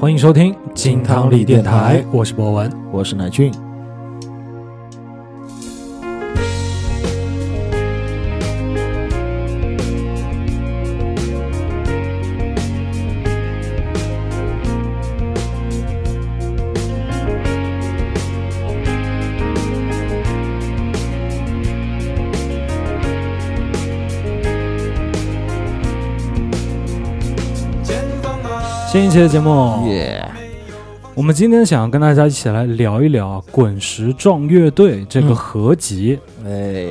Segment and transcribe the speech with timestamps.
[0.00, 2.72] 欢迎收听金汤力电台，我是博文。
[2.90, 3.52] 我是乃俊。
[28.90, 30.20] 新一期的节目，耶，
[31.14, 35.36] 我们今天想跟大家一起来聊一聊《滚石壮乐队》这个嗯。
[35.36, 36.18] 合集。
[36.44, 36.88] 哎，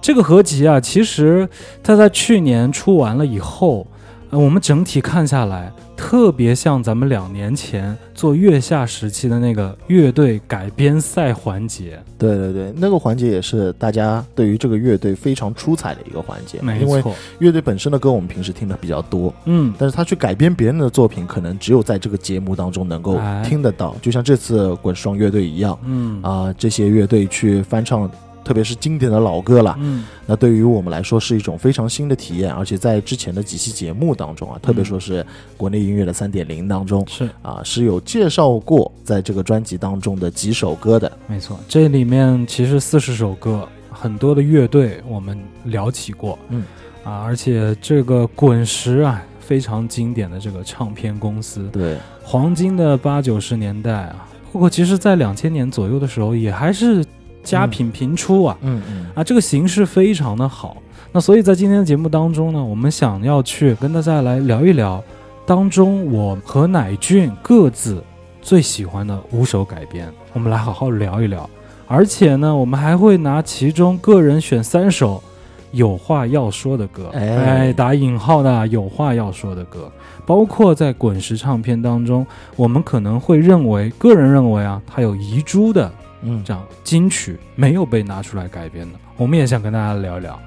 [0.00, 1.46] 这个合集啊，其实
[1.82, 3.86] 它在去年出完了以后，
[4.34, 12.02] 呃，我们整体看下来，特别像咱们两年前做月下时期的那个乐队改编赛环节。
[12.18, 28.10] 对对对，那个环节也是大家对于这个乐队非常出彩的一个环节，没因为错，乐队本身的歌我们平时听的比较多，嗯，但是他去改编别人的作品，可能只有在这个节目当中能够哎听得到，就像这次滚双乐队一样嗯啊、这些乐队去翻唱。
[28.44, 30.04] 特别是经典的老歌了，嗯。
[30.26, 35.24] 那对于我们来说是一种非常新的体验，而且在之前的几期节目当中啊，特别说是
[35.56, 37.28] 国内音乐的三点零当中是。
[37.42, 41.10] 啊，是有介绍过在这个专辑当中的几首歌的。
[41.26, 46.62] 没错，这里面其实四十首歌，很多的乐队我们聊起过，嗯。
[47.02, 57.04] 啊，而且这个滚石啊，非常经典的这个唱片公司，对，黄金的八九十年代啊，不过其实在两千年左右的时候，也还是
[57.44, 59.06] 佳品频出啊，嗯嗯。
[59.14, 60.78] 啊，这个形式非常的好。
[61.12, 65.00] 那所以在今天的节目当中呢，我们想要去跟大家来聊一聊
[65.46, 68.02] 当中我和乃俊各自
[68.42, 71.48] 最喜欢的五首改编，我们来好好聊一聊。
[71.86, 75.22] 而且呢，我们还会拿其中个人选三首
[75.70, 77.36] 有话要说的歌，哎。
[77.36, 79.92] 哎，打引号的啊有话要说的歌，
[80.26, 82.26] 包括在滚石唱片当中，
[82.56, 85.92] 我们可能会认为，个人认为啊，它有遗珠的
[86.24, 90.40] 嗯，这样金曲没有被拿出来改编的，我们也想跟大家聊一聊。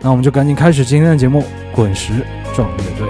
[0.00, 1.40] 那我们就赶紧开始今天的节目，
[1.74, 2.12] 《滚石
[2.54, 3.08] 壮乐队》。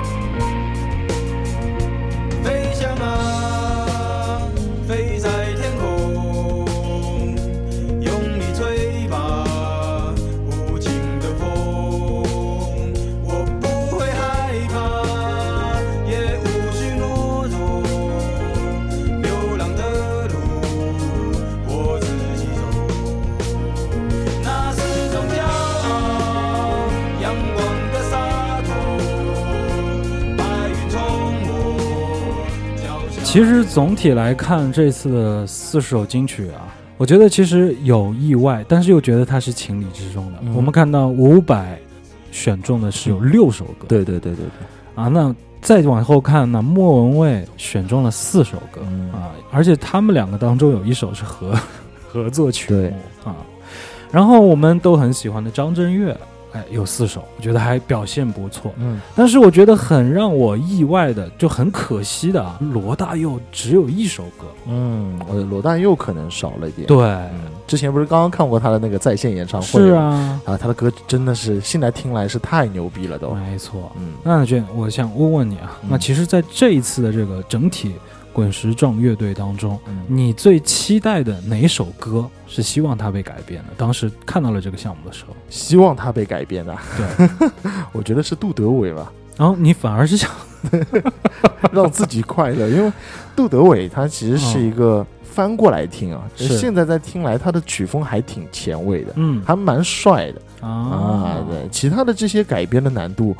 [33.34, 40.38] 其实总体来看，这次的四首金曲啊，我觉得其实有意外，但是又觉得它是情理之中的。
[40.42, 40.54] 嗯。
[40.54, 41.76] 我们看到伍佰
[42.30, 49.10] 选中的是有六首歌、对对对对对，啊，那再往后看呢，莫文蔚选中了四首歌、嗯。
[49.10, 51.58] 啊，而且他们两个当中有一首是合
[52.06, 52.92] 合作曲目
[53.24, 53.34] 啊。
[54.12, 56.16] 然后我们都很喜欢的张震岳，
[56.54, 58.72] 哎，有四首，我觉得还表现不错。
[58.78, 64.46] 嗯，但是我觉得很让我意外的，就很可惜的啊，罗大佑只有一首歌。
[64.68, 73.34] 嗯，呃，罗大佑可能少了一点。，对，嗯，之前不是刚刚看过他的那个在线演唱会是，啊，啊，他的歌真的是现在听来是太牛逼了都。
[73.34, 73.90] 没错。
[73.98, 77.94] 嗯那乃俊，我想问问你啊，嗯那其实，在这一次的这个整体
[78.34, 83.68] 滚石壮乐队当中，嗯，你最期待的哪首歌是希望它被改编的？
[83.76, 87.28] 当时看到了这个项目的时候，希望它被改编的，对，
[87.92, 90.28] 我觉得是杜德伟吧，然后你反而是想，
[91.72, 92.92] 让自己快乐，因为
[93.36, 99.40] 杜德伟他其实是一个翻过来听啊，现在在听来他的曲风还挺前卫的，嗯。
[99.46, 100.66] 还蛮帅的。
[100.66, 100.68] 啊。
[100.68, 103.36] 啊，，对，其他的这些改编的难度，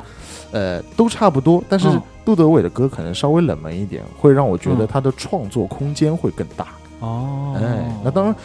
[0.51, 6.67] 呃，都差不多，但是嗯杜德伟的歌可能稍微冷门一点，会让我觉得嗯他的创作空间会更大。
[6.99, 8.35] 哦，哎，那当然，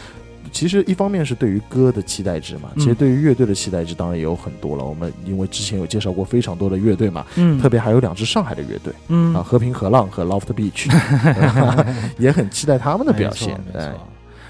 [0.51, 4.83] 其实一方面是对于歌的期待值嘛，嗯其实对于乐队的期待值当然也有很多了。
[4.83, 10.87] 我们因为之前有介绍过非常多的乐队嘛，嗯，特别还有两支上海的乐队嗯啊，和平河浪和 Loft Beach，
[12.19, 13.59] 也很期待他们的表现。
[13.73, 13.87] 没错，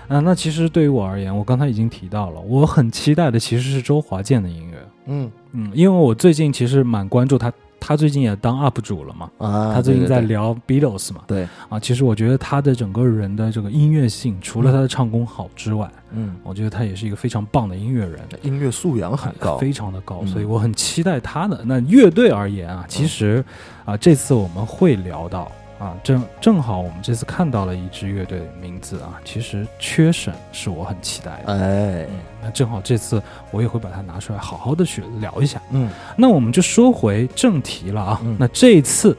[0.08, 4.78] 啊，那其实对于我而言，我刚才已经提到了，我很期待的其实是周华健的音乐。
[5.06, 7.52] 嗯嗯，因为我最近其实蛮关注他，
[7.84, 11.24] 他最近也当 UP 主了嘛，啊，他最近在聊 Beatles 嘛。
[11.26, 18.20] 对，啊，其实我觉得他的整个人的这个音乐性，除了他的唱功好之外，嗯，我觉得他也是一个非常棒的音乐人。
[18.44, 21.60] 音乐素养很高，非常的高，嗯所以我很期待他的。
[21.66, 23.44] 那乐队而言啊，其实
[23.84, 25.52] 啊，这次我们会聊到
[25.82, 31.54] 啊，正正好我们这次看到了一支乐队的名字啊，其实缺省是我很期待的。
[31.54, 33.20] 哎，嗯，那正好这次
[33.50, 35.60] 我也会把它拿出来，好好的去聊一下。
[35.72, 38.22] 嗯那我们就说回正题了啊。
[38.24, 39.18] 嗯那这一次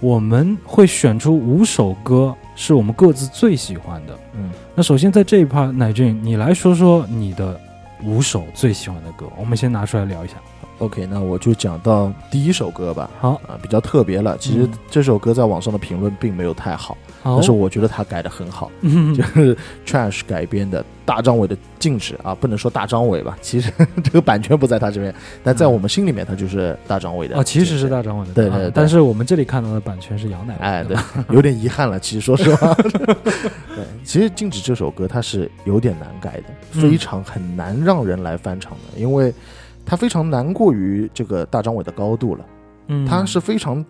[0.00, 4.18] 我们会选出五首歌是我们各自最喜欢的。
[4.32, 7.60] 嗯，那首先在这一趴，乃俊，你来说说你的
[8.02, 10.36] 五首最喜欢的歌，我们先拿出来聊一下。
[10.78, 13.10] OK，那我就讲到第一首歌吧。
[13.20, 14.36] 好，啊，比较特别了。
[14.38, 23.72] 其实嗯这首歌在网上的评论并没有太好，好但是我觉得他改的很好，嗯就是 Trash 改编的大张伟的《禁止》啊，不能说大张伟吧，其实
[24.04, 27.36] 这个版权不在他这边，但在我们心里面，他就是大张伟的。
[27.36, 27.88] 哦，其实是。
[27.88, 30.96] 大张伟的，对对但是我们这里看到的版权是杨乃文，哎，对，
[31.34, 31.98] 有点遗憾了。
[31.98, 32.72] 其实说实话，
[33.24, 36.44] 对，其实《禁止》这首歌它是有点难改的，
[36.74, 39.32] 嗯非常很难让人来翻唱的，因为
[39.88, 42.44] 它非常难过于这个大张伟的高度了。
[42.88, 43.84] 嗯，他是非常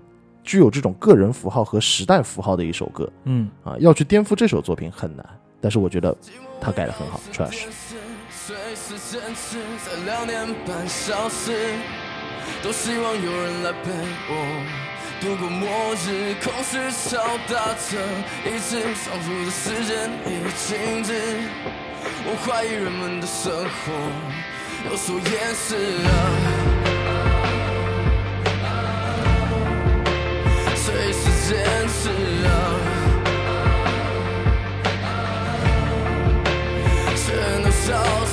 [0.44, 5.26] 具有这种个人符号和时代符号的一首歌嗯啊，要去颠覆这首作品很难。
[5.60, 6.16] 但是我觉得
[6.60, 7.66] 他改的很好，Trash。
[8.30, 11.52] 随时坚持在两年半消失，
[12.62, 13.90] 多希望有人来陪
[14.30, 14.32] 我
[15.20, 17.18] 度过末日，空虚敲
[17.48, 17.98] 打着
[18.46, 21.12] 意志，仿佛这时间已静止。
[22.24, 23.92] 我怀疑人们的生活
[24.90, 25.24] 有所掩
[25.54, 25.76] 饰
[26.06, 26.10] 啊。
[30.74, 31.56] 随时坚
[31.88, 32.08] 持
[32.46, 32.48] 啊，
[37.14, 37.26] 全
[37.62, 38.27] 都消。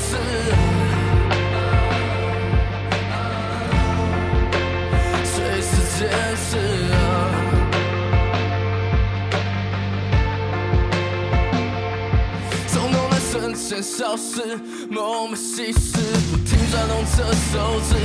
[13.56, 14.60] 动在瞬间消失，
[14.90, 15.98] 梦被稀释，
[16.30, 17.96] 不停转动着手指。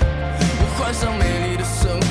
[0.00, 2.08] 我幻想美丽的生活，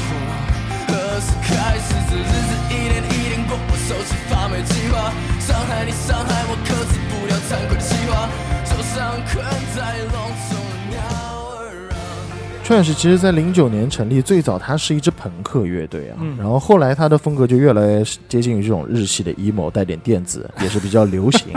[0.88, 1.90] 何时开始？
[2.10, 8.30] 这日子一天一天过，我手机发霉计划，伤害你，伤害我，克制不了惭愧的计划，
[8.64, 9.44] 就像困
[9.76, 10.63] 在笼中。
[12.64, 21.54] Trash 其实在零九年成立，最早它是一支朋克乐队啊，嗯然后后来它的风格就越来越接近于这种日系的 emo，带点电子， 也是比较流行。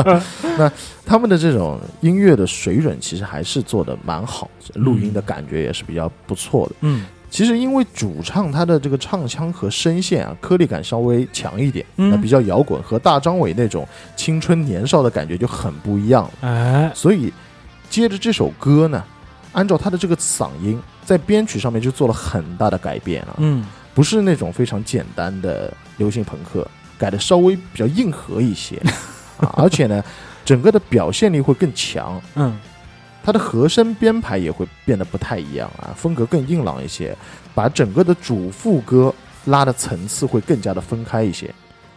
[0.56, 0.72] 那
[1.04, 6.74] 他们的这种音乐的水准其实还是做的蛮好，录音的感觉也是比较不错的。
[6.80, 13.86] 嗯其实因为主唱他的这个唱腔和声线啊，颗粒感稍微强一点，嗯那比较摇滚，和大张伟那种
[14.16, 16.30] 青春年少的感觉就很不一样了。
[16.48, 17.30] 哎，所以
[17.90, 19.04] 接着这首歌呢，
[19.56, 23.64] 按照他的这个嗓音，在编曲上面就做了很大的改变啊，嗯
[23.94, 26.68] 不是那种非常简单的流行朋克，
[26.98, 28.76] 改的稍微比较硬核一些
[29.40, 30.04] 啊，而且呢，
[30.44, 32.20] 整个的表现力会更强。
[32.34, 32.56] 嗯
[33.24, 37.16] 它的和声编排也会变得不太一样啊，风格更硬朗一些，
[37.54, 39.12] 把整个的主副歌
[39.46, 41.52] 拉的层次会更加的分开一些。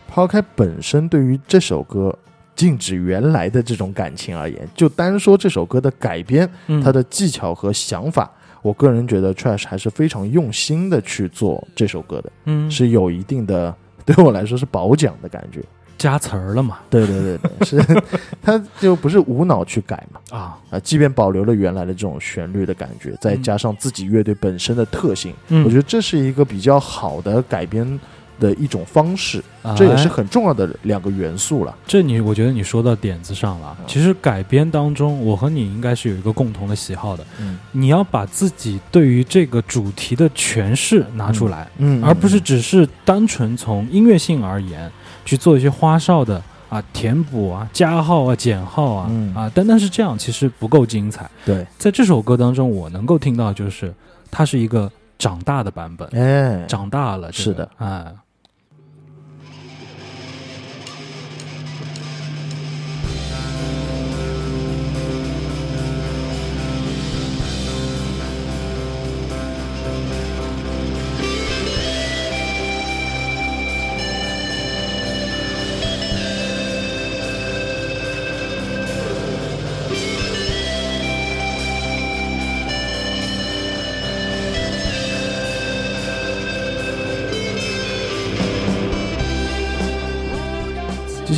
[0.08, 2.18] 抛开本身对于这首歌
[2.60, 8.30] 禁止原来的这种感情而言，就单说这首歌的改编，嗯，它的技巧和想法，
[8.62, 12.70] 我个人觉得 Trash 还是非常用心的去做这首歌的，嗯。
[12.70, 13.74] 是有一定的
[14.04, 15.64] 对我来说是褒奖的感觉。
[15.98, 16.80] 加词儿了嘛。
[16.90, 18.02] 对对对对，是，
[18.44, 20.20] 他就不是无脑去改嘛。
[20.38, 25.64] 啊，啊，即便保留了原来的这种旋律的感觉，再加上自己乐队本身的特性，嗯。
[25.64, 27.98] 我觉得这是一个比较好的改编
[28.40, 29.44] 的一种方式，
[29.76, 31.76] 这也是哎很重要的两个元素了。
[31.86, 33.78] 这你我觉得你说到点子上了。
[33.86, 37.60] 其实改编当中，我和你应该是有一个共同的喜好的，嗯。
[37.72, 44.90] 你要把自己对于这个主题的诠释拿出来，嗯而不是只是单纯从音乐性而言
[45.26, 49.36] 去做一些花哨的啊填补啊、加号啊、减号啊、嗯。
[49.36, 51.30] 啊，单单是这样其实不够精彩。
[51.46, 53.94] 对，在这首歌当中，我能够听到就是
[54.32, 58.06] 它是一个长大的版本，哎，长大了、这个是的，哎。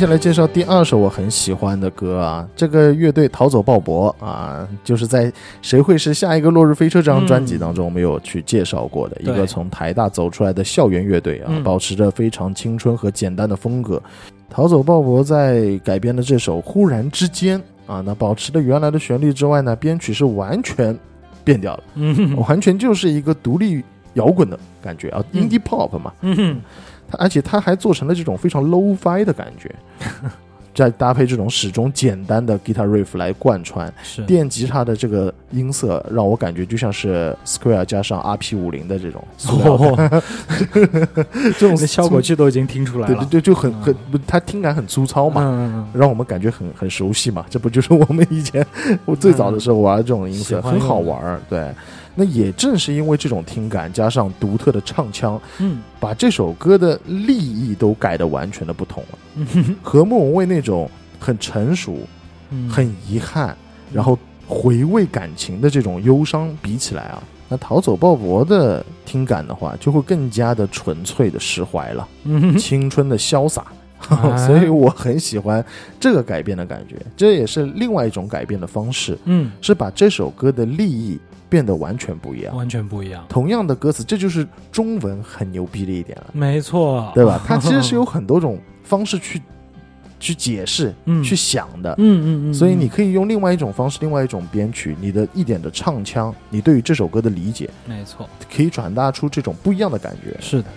[0.02, 5.30] 下来介绍第二首我很喜欢的歌啊，这个乐队逃走鲍勃啊，就是在
[5.62, 14.02] 《谁会是下一个落日飞车》这张专辑当中，我们有去介绍过的、一个从台大走出来的校园乐队啊，嗯保持着非常青春和简单的风格。
[14.50, 17.56] 逃走鲍勃在改编的这首《忽然之间》
[17.86, 20.98] 啊，那保持了原来的旋律之外呢，编曲是完全
[21.44, 23.80] 变掉了，嗯完全就是一个独立
[24.14, 26.12] 摇滚的感觉啊、嗯 i n d i e pop 嘛。
[26.22, 26.60] 嗯
[27.12, 29.70] 它而且它还做成了这种非常 low fi 的感觉，
[30.74, 40.22] 再搭配这种始终简单的 guitar riff 来贯穿，是电吉他的这个音色让我感觉就像是 Square 加上 RP 五零的这种塑料感， 哦，
[41.58, 43.14] 这种效果器都已经听出来了。
[43.14, 47.44] 对对对，就很很不，它听感很粗糙嘛，让我们感觉很很熟悉嘛。
[47.50, 48.66] 这不就是我们以前
[49.04, 51.38] 我最早的时候玩的这种音色，很好玩儿。
[51.50, 51.70] 对，
[52.14, 59.18] 那也正是因为这种听感加上独特的唱腔，嗯把这首歌的立意都改得完全的不同了。
[59.36, 61.98] 嗯 和莫文蔚那种很成熟、
[62.50, 63.56] 嗯，很遗憾，
[63.92, 73.64] 然后回味感情的这种忧伤比起来啊，那逃走鲍勃的听感的话，就会更加的纯粹的释怀了，嗯青春的潇洒。
[74.10, 75.64] 哎 所以我很喜欢
[75.98, 81.18] 这个改变的感觉，这也是另外一种改变的方式，嗯，是把这首歌的立意
[81.48, 82.56] 变得完全不一样。
[82.56, 83.24] 完全不一样。
[83.28, 87.40] 同样的歌词，这就是中文很牛逼的一点了，没错，对吧？
[87.46, 89.40] 它其实是有很多种方式去
[90.18, 91.92] 去解释、嗯去想的。
[91.98, 100.36] 嗯嗯嗯，所以你可以用另外一种方式、另外一种编曲，你的一点的唱腔，你对于这首歌的理解，没错，可以传达出这种不一样的感觉。
[100.40, 100.68] 是的。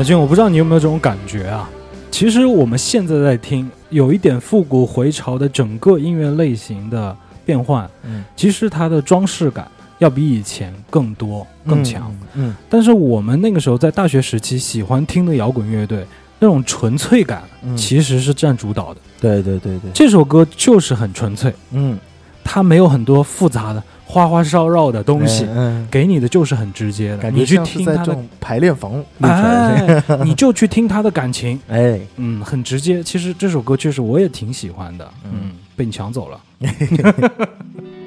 [0.00, 1.68] 那俊，我不知道你有没有这种感觉啊？
[2.10, 7.14] 其实我们现在在听，有一点复古回潮的整个音乐类型的
[7.44, 12.10] 变换，嗯，其实它的装饰感要比以前更多、更强。
[12.32, 12.56] 嗯。
[12.70, 16.06] 但是我们那个时候在大学时期喜欢听的摇滚乐队，
[16.38, 19.00] 那种纯粹感嗯，其实是占主导的。
[19.20, 21.98] 对对对对，这首歌就是很纯粹，嗯，
[22.42, 27.18] 它没有很多复杂的花花哨哨的东西，嗯，给你的就是很直接的。
[27.18, 28.04] 感觉你去听他
[28.40, 29.02] 排练房
[30.24, 33.02] 你就去听他的感情，哎，嗯，很直接。
[33.04, 36.40] 其实这首歌确实我也挺喜欢的，嗯嗯，被你抢走了。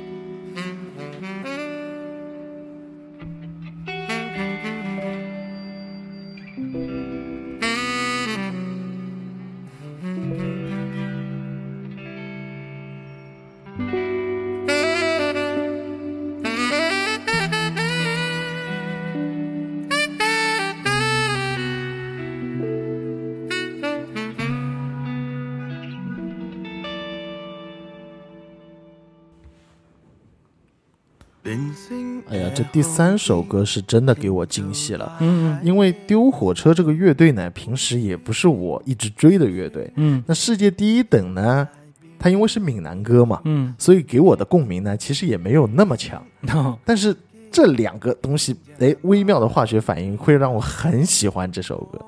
[32.30, 39.92] 哎呀，这第三首歌是真的给我惊喜了，嗯因为丢火车这个乐队呢，平时也不是我一直追的乐队。
[39.96, 41.68] 嗯那世界第一等呢，
[42.18, 46.24] 它因为是闽南歌嘛，嗯所以给我的共鸣呢，其实也没有那么强。
[46.42, 47.16] 嗯，但是
[47.52, 52.00] 这两个东西，哎，微妙的化学反应会让我很喜欢这首歌。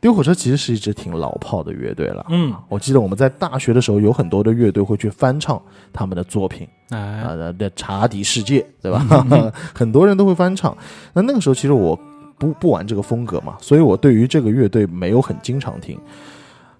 [0.00, 5.60] 丢火车其实是一支挺老炮的乐队了，嗯，我记得我们在大学的时候，有很多的乐队会去翻唱
[5.92, 9.04] 他们的作品啊哎，的的《茶底世界》，对吧？
[9.74, 10.76] 很多人都会翻唱。
[11.12, 11.98] 那那个时候其实我
[12.38, 15.98] 不不玩这个风格嘛，所以我对于这个乐队没有很经常听。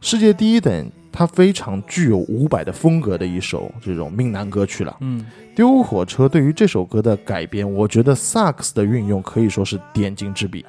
[0.00, 4.94] 世界第一等，它非常具有伍佰的风格的一首这种闽南歌曲了。
[5.00, 10.62] 嗯丢火车对于这首歌的改编，我觉得萨克斯的运用可以说是点睛之笔。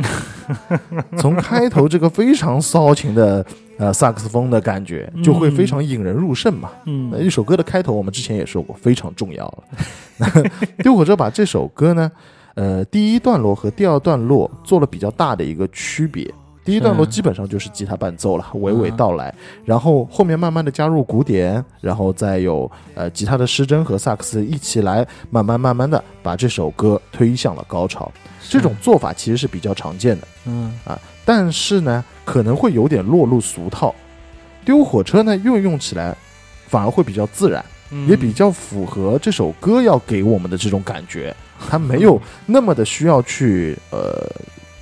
[1.19, 3.45] 从开头这个非常骚情的
[3.77, 6.69] 呃萨克斯风的感觉，就会非常引人入胜嘛。
[6.85, 10.43] 那嗯一首歌的开头，我们之前也说过，非常重要了。
[10.81, 12.09] 丢火车把这首歌呢，
[12.55, 16.33] 呃，第一段落和第二段落做了比较大的一个区别。
[16.67, 19.33] 第一段落基本上就是吉他伴奏了，娓娓道来，
[19.63, 28.11] 然后后面慢慢的加入鼓点，然后再有呃吉他的失真和萨克斯一起来，慢慢慢慢的把这首歌推向了高潮。
[28.49, 30.77] 这种做法其实是比较常见的，嗯。
[30.83, 33.95] 啊但是呢，可能会有点落入俗套。
[34.65, 36.13] 丢火车呢，运用起来
[36.67, 38.09] 反而会比较自然，嗯。
[38.09, 41.33] 也比较符合这首歌要给我们的这种感觉。
[41.69, 44.29] 它没有那么的需要去呃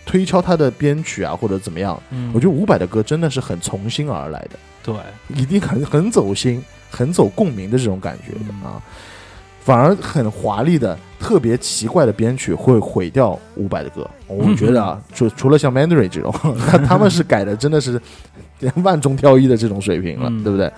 [0.05, 4.51] 推推敲他的编曲啊或者怎么样，嗯我觉得伍佰的歌真的是很从心而来的，
[4.83, 4.95] 对，
[5.35, 8.81] 一定很很走心、很走共鸣的这种感觉的嗯啊。
[9.61, 14.07] 反而很华丽的、特别奇怪的编曲会毁掉伍佰的歌。
[14.27, 16.31] 我觉得啊， 除除了像 Mandarin 这种，
[16.69, 17.99] 他 他们是改的真的是
[18.83, 20.71] 万中挑一的这种水平了，嗯对不对？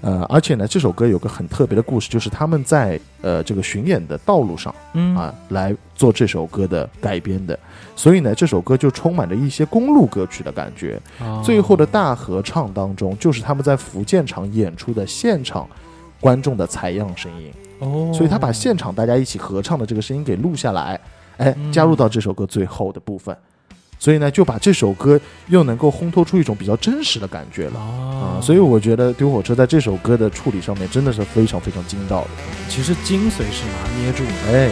[0.00, 7.56] 呃，而且呢，这首歌有个很特别的故事，就是他们在呃这个巡演的道路上嗯啊来做这首歌的改编的，
[7.96, 11.00] 所以呢，这首歌就充满着一些公路歌曲的感觉。
[11.20, 15.66] 哦最后的大合唱当中，就是他们在福建场演出的现场
[16.20, 21.00] 观众的采样声音，哦，所以他把现场大家一起合唱的这个声音给录下来，
[21.38, 23.36] 哎嗯，加入到这首歌最后的部分，
[23.98, 27.80] 所以呢，就把这首歌又能够烘托出一种比较真实的感觉了。
[27.80, 32.30] 啊啊，所以我觉得丢火车在这首歌的处理上面真的是非常非常精到的。
[32.68, 34.30] 其实精髓是拿捏住的。
[34.52, 34.70] 哎，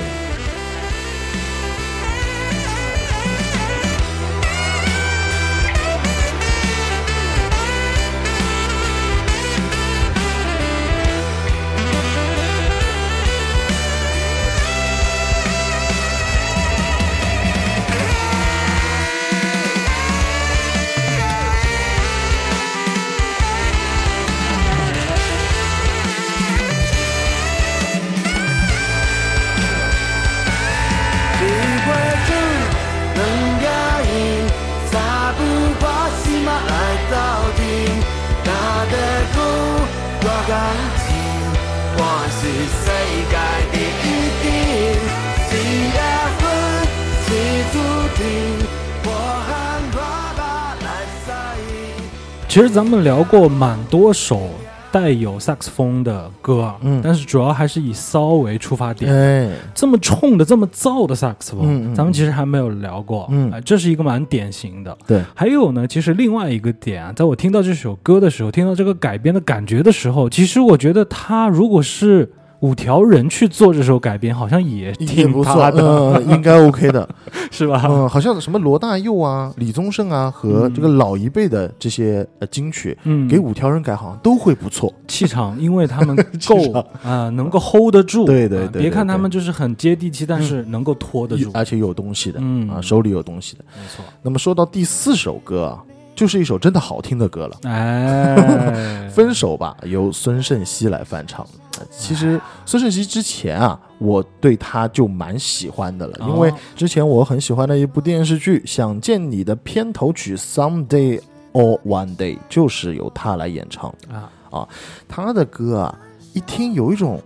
[52.55, 54.49] 其实咱们聊过蛮多首
[54.93, 59.13] 带有萨克斯风的歌，嗯但是主要还是以骚为出发点。
[59.13, 63.27] 哎，这么冲的、这么燥的萨克斯风，咱们其实还没有聊过。
[63.33, 64.97] 嗯哎这是一个蛮典型的。
[65.05, 72.31] 对，还有呢，其实另外一个点啊，在我听到这首歌的时候，听到这个改编的感觉的时候，其实我觉得他如果是
[72.65, 77.07] 五条人去做这首改编，好像也也挺不错，的，嗯，应该 OK 的。
[77.53, 77.85] 是吧？
[77.87, 84.91] 嗯，好像什么罗大佑啊、李宗盛啊和嗯这个老一辈的这些呃金曲，嗯，给五条人改好像都会不错。
[85.07, 86.17] 气场，因为他们
[86.49, 88.25] 够场啊、能够 hold 得住。
[88.25, 91.51] 对对对别看他们就是很接地气，但是能够拖得住。
[91.53, 93.65] 而且有东西的，嗯啊，手里有东西的。
[93.77, 94.03] 没错。
[94.23, 95.83] 那么说到第四首歌啊，
[96.15, 98.37] 就是一首真的好听的歌了，哎，
[99.11, 101.45] 《分手吧》由孙盛熙来翻唱。
[101.79, 111.21] 呃其实孙盛熙之前啊，我对他就蛮喜欢的了，因为哦之前我很喜欢的一部电视剧《想见你》的片头曲《Someday
[111.53, 113.93] or One Day》就是由他来演唱。
[114.09, 114.15] 的。
[114.57, 114.69] 啊，
[115.09, 115.99] 他的歌啊，
[116.33, 117.21] 一听有一种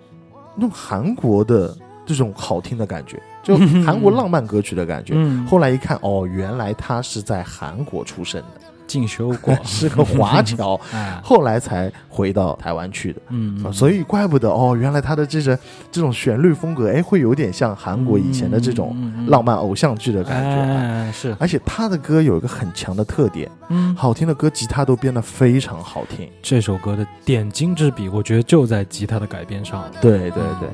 [0.54, 5.12] 那种韩国的这种好听的感觉，就韩国浪漫歌曲的感觉。
[5.16, 13.20] 嗯，后来一看，哦，原来他是在韩国出生的，进修过， 是个华侨， 哎，后来才回到台湾去的。
[13.28, 15.56] 嗯，啊，所以怪不得哦，原来他的这种
[15.92, 20.80] 这种旋律风格，哎，会有点像韩国以前的这种嗯浪漫偶像剧的感觉啊。
[20.80, 26.28] 哎，是，而且他的歌有一个很强的特点，嗯，好听的歌吉他都编得非常好听。
[26.42, 29.84] 这首歌的点睛之笔，我觉得就在吉他的改编上。
[30.00, 30.68] 对对对，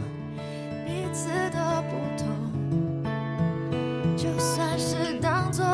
[0.86, 2.28] 彼此的不同，
[4.16, 5.64] 就算是当作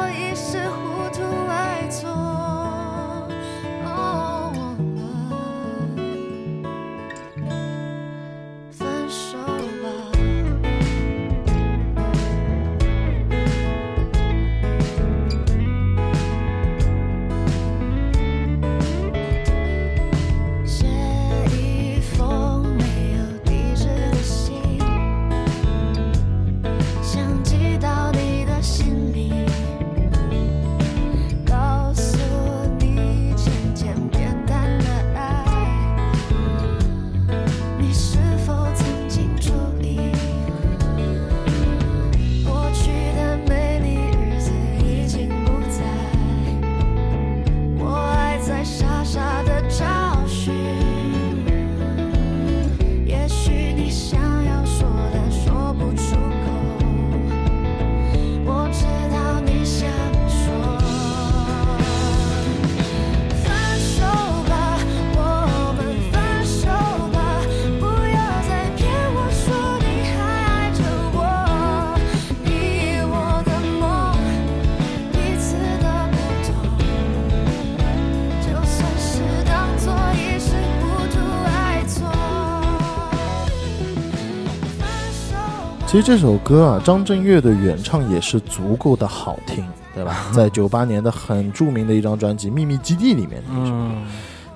[85.91, 89.67] 其实这首歌啊，张震岳的原唱也是足够的好听。
[89.93, 90.27] 对吧？
[90.33, 93.73] 在九八年的很著名的一张专辑《秘密基地》里面的一首。
[93.73, 94.07] 嗯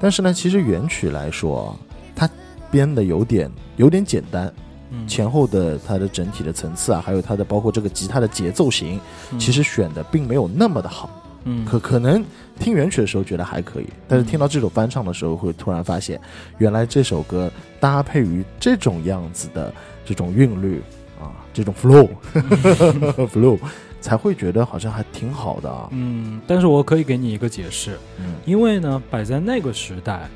[0.01, 1.77] 但是呢，其实原曲来说，
[2.15, 2.31] 它
[2.71, 4.53] 编的有点有点简单，
[4.91, 9.01] 嗯，前后的它的整体的层次啊，还有它的包括这个吉他的节奏型，
[9.33, 11.11] 嗯其实选的并没有那么的好。
[11.47, 12.25] 嗯可可能
[12.61, 16.21] 听原曲的时候觉得还可以，但是听到这首翻唱的时候，会突然发现，
[16.59, 20.94] 原来这首歌搭配于这种样子的这种韵律啊，
[21.55, 22.09] 这种 flow
[23.33, 23.59] flow，
[24.01, 25.89] 才会觉得好像还挺好的啊。
[25.93, 30.29] 嗯，但是我可以给你一个解释，嗯因为呢，摆在那个时代，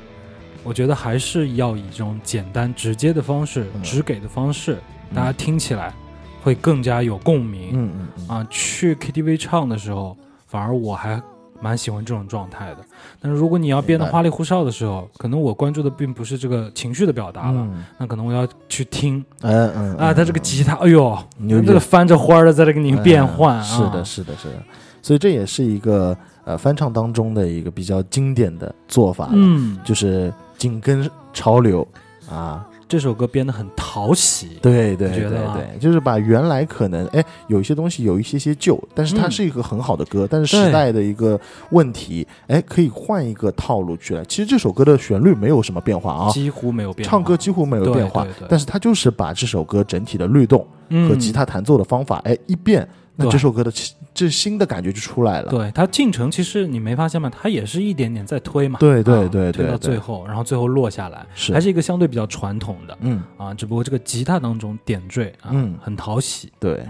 [0.63, 4.77] 我觉得还是要以这种简单直接的方式、嗯直给的方式，
[5.13, 5.93] 大家听起来
[6.41, 7.69] 会更加有共鸣。
[7.73, 11.21] 嗯嗯嗯啊，去 KTV 唱的时候，反而我还
[11.61, 12.77] 蛮喜欢这种状态的。
[13.21, 17.83] 但是如果你要编得花里胡哨的时候，可能我关注的并不是这个情绪的表达了，嗯。
[17.97, 19.23] 那可能我要去听。
[19.41, 24.55] 嗯嗯啊，他这个吉他，哎呦，牛这个翻着花儿的在这给你变换啊，嗯是的，是的，是的，
[25.01, 31.87] 所以这也是一个呃翻唱当中的一个比较经典的做法，嗯，就是紧跟潮流
[32.29, 44.25] 啊，这首歌编得很讨喜，对对对对，就是把原来可能哎有一些东西有一些些旧，但是它嗯是一个很好的歌，但是时代的一个问题，哎可以换一个套路去了。
[44.25, 50.65] 其实这首歌的旋律没有什么变化啊，几乎没有变化，唱歌几乎没有变化对对，但是它就是把这首歌整体的律动
[51.07, 55.49] 和吉他弹奏的方法，哎一变，那这首歌的其这新的感觉就出来了。
[55.49, 57.31] 对它进程，其实你没发现吗？
[57.31, 66.51] 它也是一点点在推嘛，对对对推到最后，然后最后落下来，是还是一个相对比较传统的嗯啊，只不过这个吉他当中点缀啊，嗯很讨喜。
[66.59, 66.85] 对。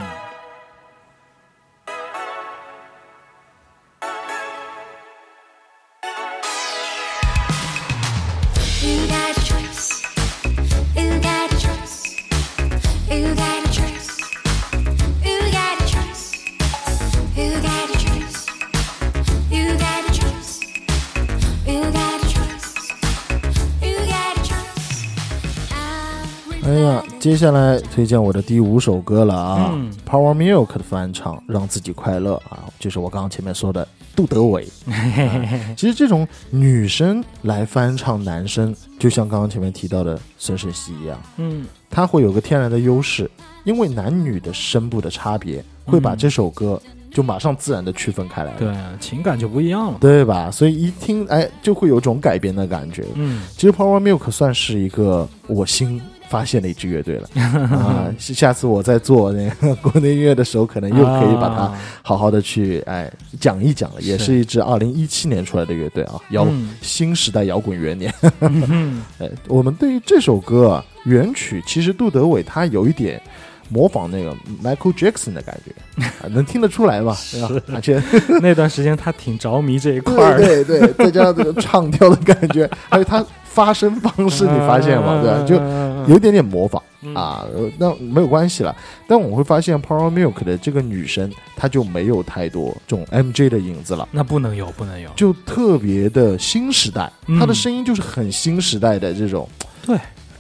[27.20, 34.66] 接下来推荐我的第五首歌了啊、嗯 p o w e r Milk 的翻唱《让自己快乐》啊，就是我刚刚前面说的杜德伟。
[34.88, 43.30] 啊其实这种女生来翻唱男生，就像刚刚前面提到的孙盛熙一样，嗯他会有个天然的优势，
[43.66, 49.98] 因为男女的声部的差别，会把嗯这首歌就马上自然的区分开来了，对，情感就不一样了。
[50.00, 50.50] 对吧？
[50.50, 53.06] 所以一听，哎，就会有种改编的感觉。
[53.16, 57.28] 嗯其实 Power Milk 算是一个我新发现的一支乐队了
[57.76, 58.06] 啊！
[58.18, 64.02] 下次我在做那个国内音乐的时候，可能又可以把它啊好好的去哎讲一讲了。
[64.02, 68.14] 也是是一支二零一七年出来的乐队啊，摇嗯新时代摇滚元年。
[68.42, 73.20] 嗯 哎，我们对于这首歌啊原曲，其实杜德伟他有一点。
[73.72, 77.16] 模仿那个 Michael Jackson 的感觉，啊，能听得出来吧？
[77.32, 77.62] 对吧？
[77.76, 78.02] 而且
[78.42, 85.22] 那段时间他挺着迷这一块儿的，对对，再加上这个唱跳的感觉，还有他发声方式，你发现吗？
[85.22, 85.44] 对吧？
[85.46, 85.56] 就
[86.08, 87.14] 有一点点模仿嗯。
[87.16, 88.76] 啊，呃那没有关系了。
[89.08, 94.08] 但我会发现 Power Milk 的这个女生，她就没有太多这种 MJ 的影子了。
[94.12, 95.10] 那不能有，不能有。
[95.16, 97.40] 就特别的新时代，嗯。
[97.40, 99.48] 她的声音就是很新时代的这种
[99.82, 99.98] 对。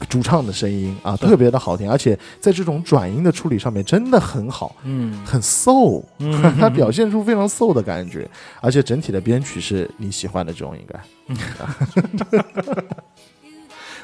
[0.07, 5.13] 主唱的声音啊，特别的好听，而且在这种转音的处理上面真的很好，嗯。
[5.25, 6.41] 很 soul，嗯。
[6.57, 8.25] 它表现出非常 soul 的感觉，
[8.61, 10.97] 而且整体的编曲是你喜欢的这种，应该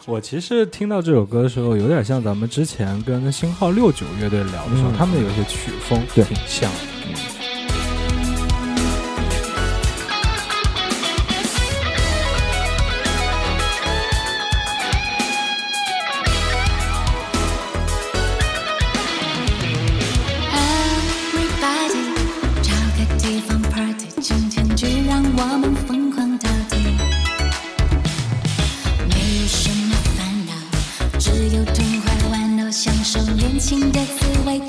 [0.07, 4.93] 我其实听到这首歌的时候，有点像咱们之前跟星号六九乐队聊的时候，嗯。
[4.95, 6.23] 他们有一些曲风对。
[6.23, 6.71] 挺像。
[6.71, 7.34] Everybody，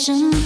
[0.09, 0.46] attention.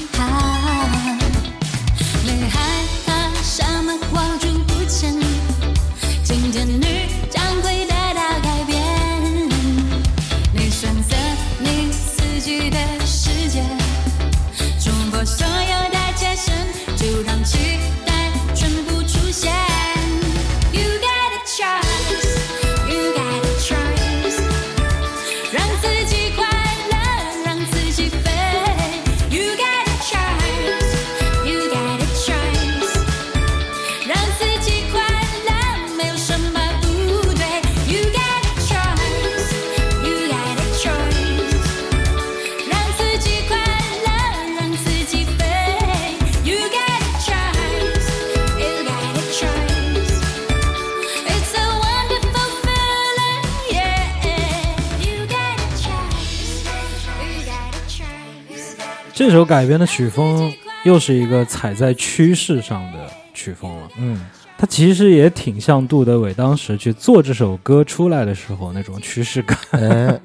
[59.51, 60.53] 改编的曲风
[60.85, 63.89] 又是一个踩在趋势上的曲风了。
[63.99, 64.25] 嗯，
[64.57, 69.59] 它其实也挺像杜德伟当时去做这首歌出来的时候那种趋势感。
[69.73, 70.21] 哎，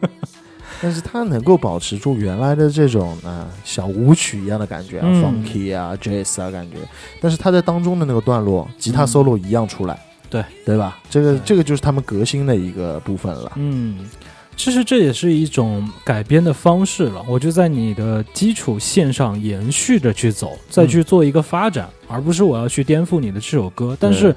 [0.79, 6.77] 但是他能够保持住原来的这种啊、小舞曲一样的感觉啊、嗯 f u n k y 啊、jazz 啊感觉，
[7.19, 10.99] 但是他在当中的那个段落，吉他嗯 solo 一样出来，对对吧？
[11.09, 13.51] 这个这个就是他们革新的一个部分了。
[13.55, 14.07] 嗯，
[14.57, 17.21] 其实这也是一种改编的方式了。
[17.27, 23.95] 我就在你的基础线上延续着去走，再去做一个发展，而不是我要去颠覆你的这首歌。
[23.99, 24.35] 但是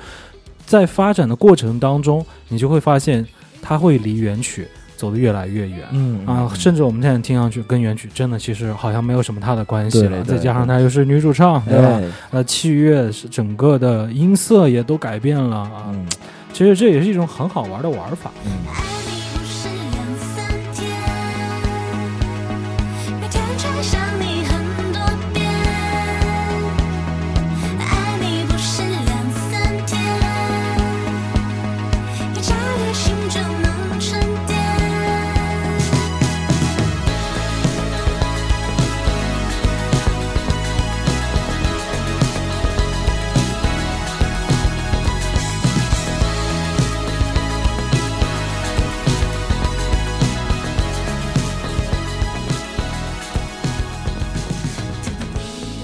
[0.67, 3.27] 在发展的过程当中，你就会发现
[3.63, 5.81] 它会离原曲走得越来越远。
[5.93, 11.89] 嗯啊，甚至我们现在听上去跟原曲真的其实好像没有什么太大关系了，再加上它又是女主唱，对吧？
[11.89, 16.05] 哎，呃，器乐是整个的音色也都改变了啊，嗯
[16.53, 18.33] 其实这也是一种很好玩的玩法。
[18.45, 18.51] 嗯，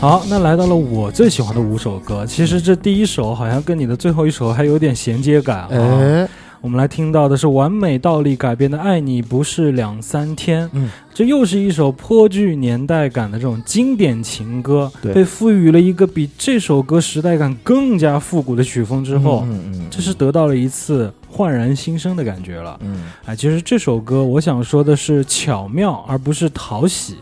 [0.04, 5.68] 好，那来到了我最喜欢的五首歌，其实这第一首好像跟你的最后一首还有点衔接感啊。
[5.70, 6.28] 哎，
[6.60, 15.14] 我们来听到的是完美倒立改编的《爱你不是两三天》，嗯，这又是一首颇具年代感的这种经典情歌，对。
[15.14, 22.78] 被赋予了一个比这首歌时代感更加复古的曲风之后，嗯嗯，这是得到了一次焕然新生的感觉了。
[22.82, 23.04] 嗯。
[23.24, 27.16] 哎，其实这首歌我想说的是巧妙，而不是讨喜。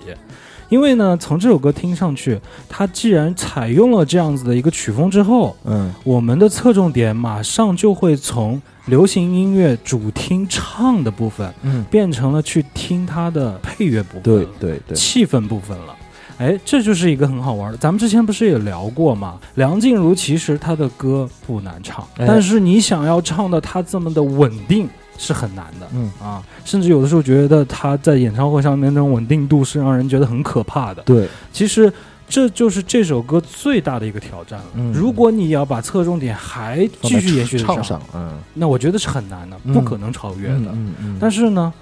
[0.73, 15.95] 因为呢，从这首歌听上去，它既然采用了这样子的一个曲风之后，嗯我们的侧重点马上就会从流行音乐主听唱的部分，嗯，变成了去听它的配乐部分，对对对，气氛部分了。
[16.39, 17.77] 哎，这就是一个很好玩的。
[17.77, 19.39] 咱们之前不是也聊过吗？
[19.57, 25.87] 梁静茹其实她的歌不难唱，哎但是你想要唱的她这么的稳定是很难的。
[25.95, 31.03] 嗯啊，甚至有的时候觉得他在演唱会上面那种稳定度是让人觉得很可怕的。
[31.03, 31.93] 对，其实
[32.29, 34.67] 这就是这首歌最大的一个挑战了。
[34.75, 40.71] 嗯如果你要把侧重点还继续延续得唱上，嗯，那我觉得是很难的，嗯不可能超越的。
[40.73, 41.73] 嗯嗯，但是呢，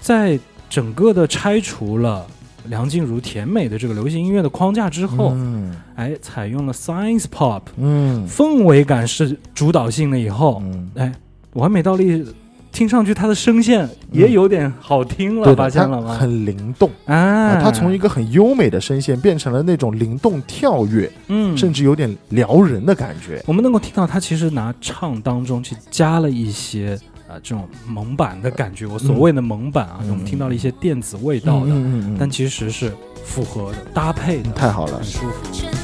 [0.00, 2.26] 在整个的拆除了
[2.66, 11.12] 梁静茹甜美的这个流行音乐的框架之后，嗯哎，采用了 science pop，嗯氛围感是主导性的以后，嗯，哎，
[11.54, 12.24] 完美倒立。
[12.74, 16.12] 听上去他的声线也有点好听了，发现了吗？
[16.12, 16.90] 很灵动。
[17.04, 23.40] 哎啊，，他从一个很优美的声线变成了那种灵动跳跃，嗯，甚至有点撩人的感觉。
[23.46, 28.86] 我们能够听到他其实拿唱当中去加了一些啊、呃这种蒙版的感觉。
[28.86, 32.92] 我所谓的蒙版啊，嗯我们听到了一些电子味道的，嗯嗯但其实是
[33.24, 35.83] 符合的、搭配的，太好了很舒服。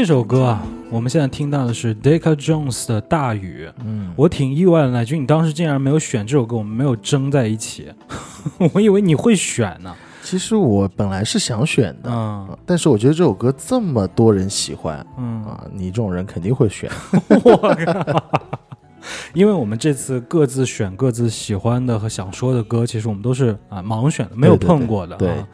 [0.00, 3.66] 这首歌啊，我们现在听到的是 Decca Jones 的《大雨》。
[3.84, 7.92] 嗯，我挺意外的，乃君，你当时竟然没有选这首歌，我们没有争在一起，
[8.72, 9.94] 我以为你会选呢。
[10.22, 16.90] 其实我本来是想选的，但是我觉得这首歌这么多人喜欢嗯，啊，你这种人肯定会选。
[19.34, 25.14] 因为我们这次各自选各自喜欢的和想说的歌，其实我们都是啊盲选的，没有碰过的。
[25.16, 25.46] 对啊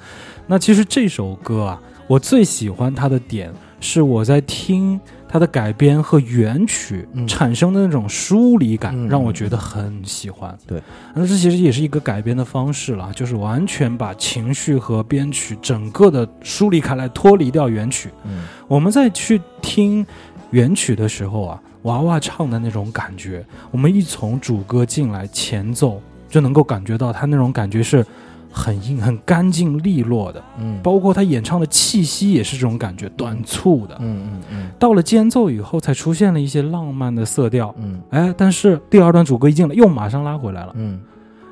[0.46, 10.56] 那其实这首歌啊，我最喜欢它的点是我在听它的改编和原曲嗯产生的那种疏离感，嗯让我觉得很喜欢。
[10.66, 10.82] 对，
[11.14, 18.08] 那这其实也是一个改编的方式了，就是完全把情绪和编曲整个的梳理开来，脱离掉原曲。
[18.24, 20.04] 嗯我们在去听
[20.50, 28.04] 原曲的时候啊，娃娃唱的那种感觉，我们一从主歌进来前奏就能够感觉到他那种感觉是
[28.56, 30.80] 很硬、很干净利落的，嗯。
[30.82, 33.94] 包括他演唱的气息也是这种感觉，短促的。
[34.00, 34.70] 嗯嗯嗯。
[34.78, 37.74] 到了间奏以后，才出现了一些浪漫的色调。
[37.78, 38.00] 嗯。
[38.10, 40.98] 哎，但是第二段主歌一进来，又马上拉回来了，嗯，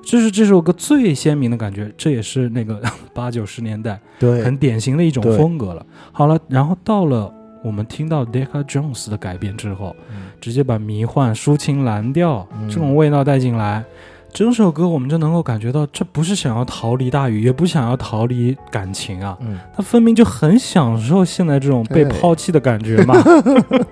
[0.03, 2.81] 这是这首歌最鲜明的感觉，这也是那个
[3.13, 5.85] 八九十年代对，很典型的一种风格了。
[6.11, 7.31] 好了，然后到了
[7.63, 10.23] 我们听到 Decca Jones 的改编之后，嗯。
[10.41, 12.69] 直接把迷幻、抒情、蓝调嗯。
[12.69, 13.83] 这种味道带进来，
[14.35, 23.15] 整首歌我们就能够感觉到，这不是想要逃离大雨，也不想要逃离感情啊，嗯，他分明就很享受现在这种被抛弃的感觉嘛，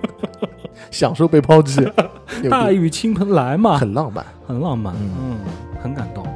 [0.91, 1.79] 享受被抛弃，
[2.51, 4.25] 大雨倾盆来嘛，很浪漫。
[4.45, 5.09] 很浪漫，嗯。
[5.21, 5.37] 嗯，
[5.81, 6.27] 很感动。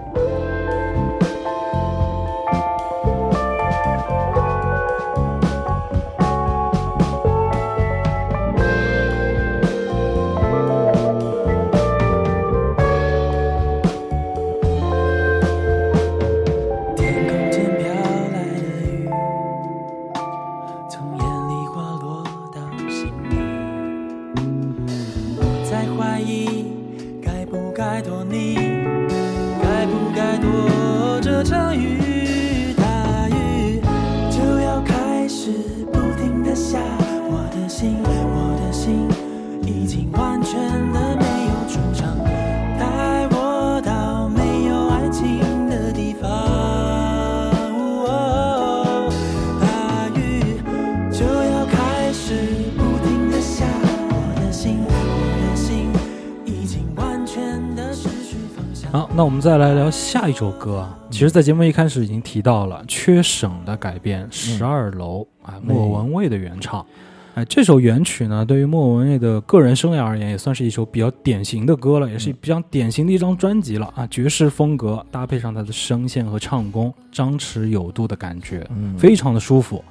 [59.17, 60.95] 那我们再来聊下一首歌啊。
[61.09, 66.85] 其实，在节目一开始已经提到了缺省的改编《十二楼》啊，莫文蔚的原唱。
[67.33, 74.05] 哎，这首原曲呢，对于莫文蔚的个人生涯而言，也算是一首比较典型的歌了，也是比较典型的一张专辑了啊。
[74.05, 79.83] 爵士风格搭配上他的声线和唱功，张弛有度的感觉，嗯非常的舒服。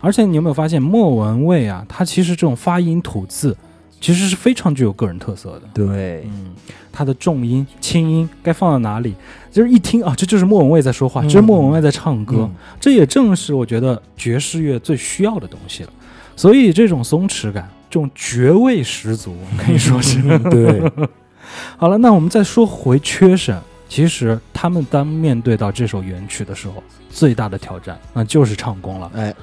[0.00, 3.56] 而且你有没有发现，莫文蔚啊，他其实这种发音吐字，
[4.00, 5.62] 其实是非常具有个人特色的。
[5.72, 6.50] 对，嗯，
[6.96, 9.14] 它的重音、轻音该放到哪里，
[9.50, 15.90] 就是一听啊，这就是莫文蔚在说话，嗯这是莫文蔚在唱歌，嗯这也正是我觉得爵士乐最需要的东西了。
[16.36, 20.80] 所以这种松弛感，这种爵味十足，可以说是对。
[21.76, 29.10] 好了，那我们再说回缺省，其实他们当面对到这首原曲的时候，最大的挑战那就是唱功了。
[29.14, 29.34] 哎，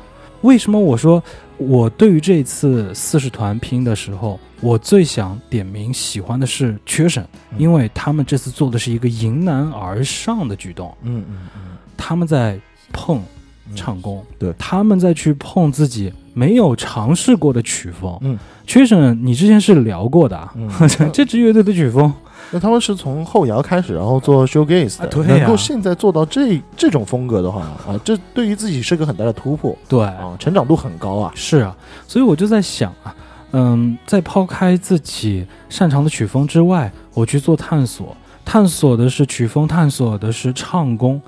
[0.42, 1.24] 为什么我说
[1.68, 7.60] 我对于这次四十团拼的时候，我最想点名喜欢的是缺省，嗯。
[7.60, 11.78] 因为他们这次做的是一个迎难而上的举动，嗯嗯嗯。
[11.96, 12.60] 他们在
[12.92, 13.41] 碰嗯
[13.76, 18.18] 唱功，对他们再去碰自己没有尝试过的曲风。
[18.22, 20.50] 嗯，缺省，你之前是聊过的
[21.12, 22.12] 这支乐队的曲风，
[22.52, 25.38] 那他们是从后摇开始，然后做 showcase 的，啊对呀。
[25.38, 29.78] 能够现在做到这这种风格的话啊，这对于自己是个很大的突破。
[29.88, 31.32] 对，啊，成长度很高啊。
[31.36, 31.76] 是啊，
[32.08, 33.16] 所以我就在想啊，
[33.52, 38.16] 嗯，在抛开自己擅长的曲风之外，我去做探索，
[38.46, 41.22] 探索的是曲风，探索的是唱功，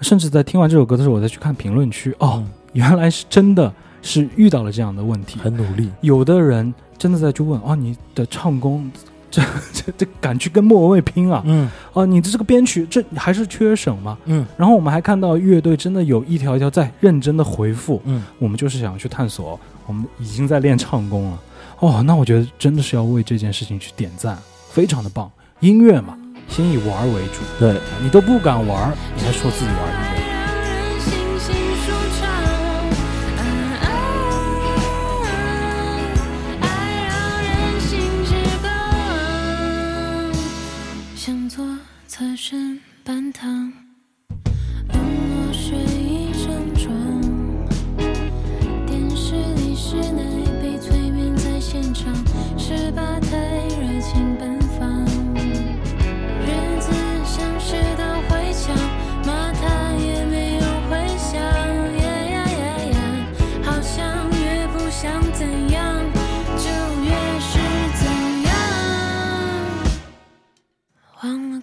[0.00, 5.38] 甚至在听完这首歌的时候，我再去看评论区，哦，嗯原来是真的是遇到了这样的问题。
[5.40, 8.90] 很努力，有的人真的在去问，哦，你的唱功，
[9.30, 9.42] 这
[9.74, 11.42] 这这敢去跟莫文蔚拼啊？
[11.44, 14.16] 嗯哦，你的这个编曲，这还是缺省吗？
[14.26, 21.40] 嗯然后我们还看到乐队真的有一条一条在认真的回复，嗯，我们就是想去探索，我们已经在练唱功了。
[21.80, 24.38] 哦，那我觉得真的是要为这件事情去点赞，
[24.70, 25.30] 非常的棒。
[25.60, 26.16] 音乐嘛，
[26.50, 30.09] 先以玩为主，对，你都不敢玩，你还说自己玩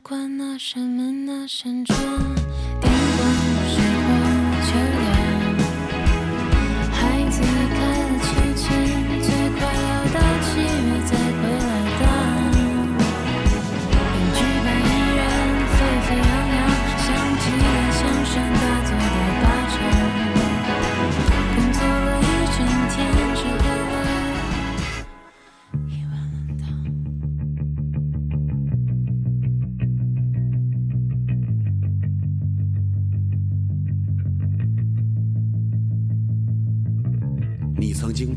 [0.03, 3.29] 关那扇门，那扇窗，灯光
[3.67, 4.11] 时光
[4.63, 4.69] 秋
[5.01, 5.05] 凉，
[6.91, 6.97] 孩
[7.29, 8.86] 子开了秋千。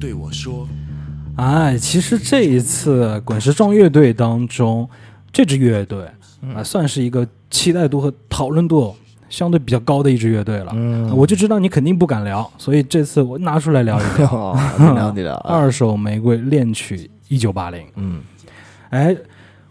[0.01, 0.67] 对我说，
[1.37, 4.89] 哎，其实这一次滚石壮乐队当中，
[5.31, 6.05] 这支乐队
[6.55, 8.97] 啊、算是一个期待度和讨论度
[9.29, 10.73] 相对比较高的一支乐队了。
[10.75, 14.27] 嗯我就知道你肯定不敢聊，所以这次我拿出来聊一聊。
[14.33, 15.43] 哦，挺了解的啊。
[15.53, 17.87] 二手玫瑰恋曲一九八零。
[17.97, 18.23] 嗯
[18.89, 19.15] 哎，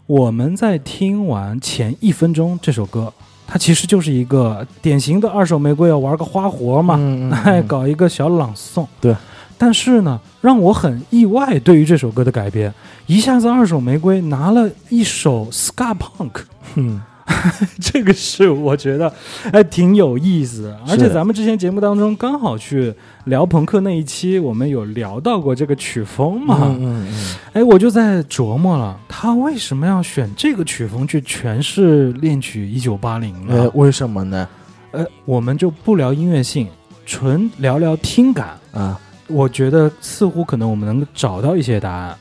[0.06, 3.12] 我们在听完前一分钟这首歌，
[3.48, 8.86] 它其实就是一个典型的二手玫瑰要玩个花活嘛，嗯嗯哎， 搞一个小朗诵。
[9.00, 9.14] 对。
[9.62, 12.72] 但是呢，让我很意外，对于这首歌的改编，
[13.04, 16.44] 一下子二手玫瑰拿了一首 ska punk，
[16.76, 17.02] 嗯
[17.78, 19.12] 这个是我觉得
[19.52, 20.80] 还挺有意思的。
[20.88, 22.92] 而且咱们之前节目当中刚好去
[23.24, 26.56] 聊朋克那一期，我们有聊到过这个曲风嘛。
[26.80, 33.70] 嗯嗯哎，我就在琢磨了，他为什么要选这个曲风去诠释恋曲一九八零嗯，呢呃，？
[33.74, 34.48] 为什么呢？
[34.92, 36.66] 呃，我们就不聊音乐性，
[37.04, 38.58] 纯聊聊听感。
[38.72, 38.98] 啊，
[39.30, 42.16] 我觉得似乎可能我们能找到一些答案。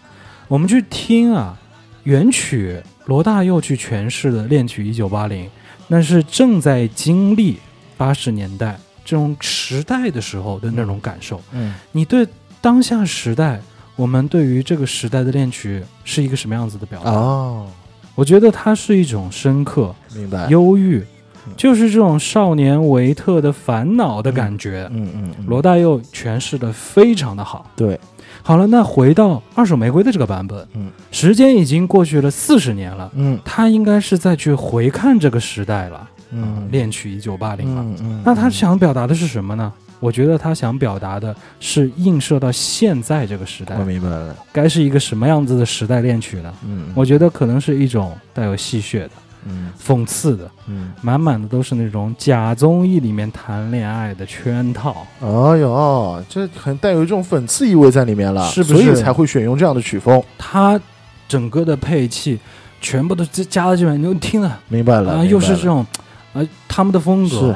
[0.47, 1.57] 我们去听啊，
[2.03, 5.49] 原曲罗大佑去诠释的恋曲一九八零，
[5.87, 7.57] 那是正在经历
[7.97, 11.41] 八十年代这种时代的时候的那种感受。
[11.51, 12.27] 嗯你对
[12.61, 13.59] 当下时代，
[13.95, 17.11] 我们对于这个时代的恋曲是一个什么样子的表达？
[17.11, 17.67] 哦，
[18.15, 20.47] 我觉得它是一种深刻、明白。
[20.49, 21.18] 忧郁嗯，
[21.57, 24.89] 就是这种少年维特的烦恼的感觉。
[24.91, 27.69] 嗯嗯嗯，罗大佑诠释的非常的好。
[27.75, 27.99] 对，
[28.41, 37.81] 好了，那回到二手玫瑰的这个版本，嗯，时间已经过去了四十年了，嗯他应该是在去回看这个时代了，嗯，恋曲一九八零了。
[37.81, 39.71] 嗯嗯，那他想表达的是什么呢？
[39.99, 44.33] 我觉得他想表达的是映射到现在这个时代我，明白了。
[44.53, 46.53] 该是一个什么样子的时代恋曲呢？
[46.65, 49.09] 嗯，我觉得可能是一种带有戏谑的、
[49.45, 49.71] 嗯。
[49.81, 55.07] 讽刺的，嗯，满满的都是那种假综艺里面谈恋爱的圈套。
[55.21, 55.27] 哎
[55.57, 58.83] 呦，这很带有一种讽刺意味在里面了，是不是？
[58.83, 60.21] 所以才会选用这样的曲风。
[60.37, 60.79] 它
[61.27, 62.39] 整个的配器
[62.81, 64.59] 全部都加加到这边，你就听了。
[64.67, 65.85] 明白了，啊，又是这种，
[66.33, 67.37] 呃，他们的风格。
[67.37, 67.55] 是，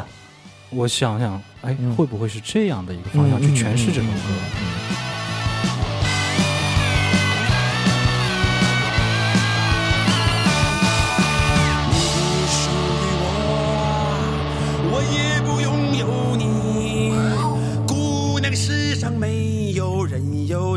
[0.71, 1.95] 我想想，哎，嗯。
[1.95, 4.07] 会不会是这样的一个方向去诠释这首歌？
[4.07, 5.12] 你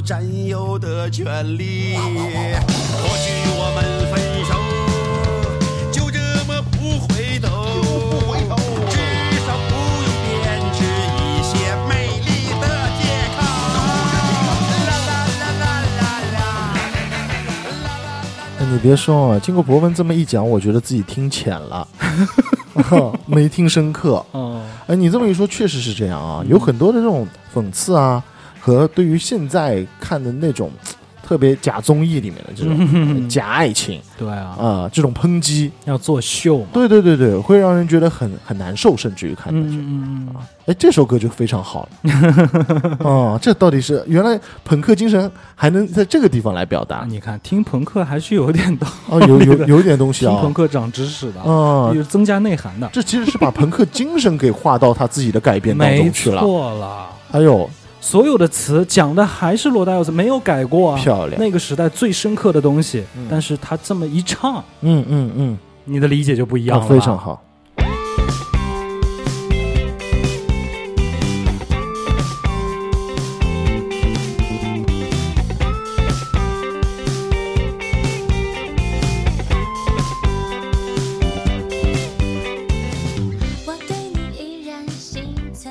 [0.07, 1.97] 占有的权利。
[1.97, 4.15] 或许我们分
[4.47, 4.55] 手，
[5.91, 7.49] 就这么不回头，
[8.89, 8.97] 至
[9.45, 10.79] 少不用编织
[11.35, 11.91] 一些美
[12.21, 12.31] 丽
[12.61, 12.65] 的
[12.97, 13.03] 借
[13.35, 13.37] 口。
[14.87, 15.67] 啦啦啦啦
[15.99, 16.39] 啦啦。
[18.61, 21.89] 哎，你别说啊，经过博文这么一讲，我觉得自己听浅了，
[23.27, 24.25] 没听深刻。
[24.31, 28.23] 哦，哎，你这么一说，确实是这样啊，有很多的这种讽刺啊，
[28.67, 30.73] 和对于现在看的那种
[31.23, 36.67] 特别假综艺里面的这种假爱情对啊，啊，这种抨击，要作秀嘛。
[36.73, 39.77] 对对对对，会让人觉得很很难受，甚至于看下去。
[39.77, 40.37] 嗯嗯
[40.67, 42.99] 哎，这首歌就非常好了。
[43.07, 47.07] 哦，这到底是原来朋克精神还能在这个地方来表嗯，达？
[47.09, 50.43] 你看听朋克还是有点道，哦，有有有点东西啊听啊。
[50.43, 52.91] 朋克长知识的，啊，有增加内涵的。
[52.93, 56.41] 这其实是把朋克精神给画到他自己的改编当中去了。
[56.41, 57.69] 错了，哎呦，
[58.09, 60.97] 所有的词讲的还是罗大佑，没有改过啊。
[60.97, 61.41] 漂亮！
[61.41, 66.89] 那个时代最深刻的东西，嗯但是他这么一唱，嗯嗯嗯，你的理解就不一样啊了。
[66.89, 67.43] 非常好。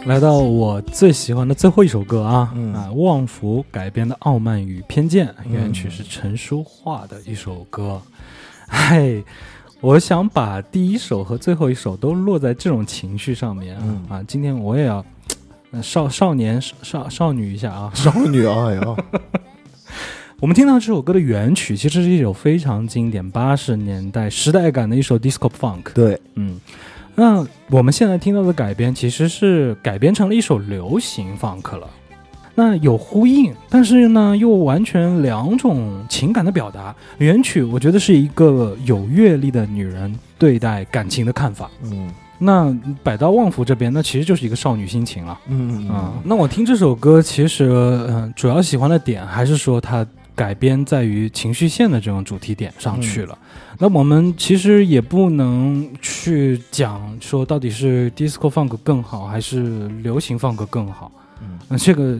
[0.05, 7.99] 来到我最喜欢的最后一首歌啊，嗯啊，旺福改编的《傲慢与偏见》，嗯原曲是陈淑桦的一首歌。
[8.67, 9.23] 嗨，
[9.81, 14.23] 我想把第一首和最后一首都落在这种情绪上面啊、嗯啊！
[14.27, 15.03] 今天我也要
[15.71, 17.91] 呃少少年少少女一下啊！
[17.95, 18.97] 少女，哎呦，
[20.39, 25.91] 我们听到这首歌的原曲，其实是一首非常经典八十年代时代感的一首 disco funk。
[25.95, 26.59] 对，嗯，
[27.15, 31.87] 那我们现在听到的改编其实是改编成了一首流行放克了。
[32.53, 36.95] 那有呼应，但是呢，又完全两种情感的表达。
[37.17, 41.69] 原曲我觉得是一个有阅历的女人对待感情的看法。
[41.83, 45.39] 嗯那百刀旺福这边，那其实就是一个少女心情了。
[45.47, 47.69] 嗯啊、那我听这首歌，其实
[48.09, 50.05] 嗯、主要喜欢的点还是说它
[50.35, 53.37] 改编在于情绪线的这种主题点上去了。
[53.79, 61.11] 那我们其实也不能去讲说到底是 disco funk 更好，还是流行 funk 更好。
[61.41, 62.19] 嗯那这个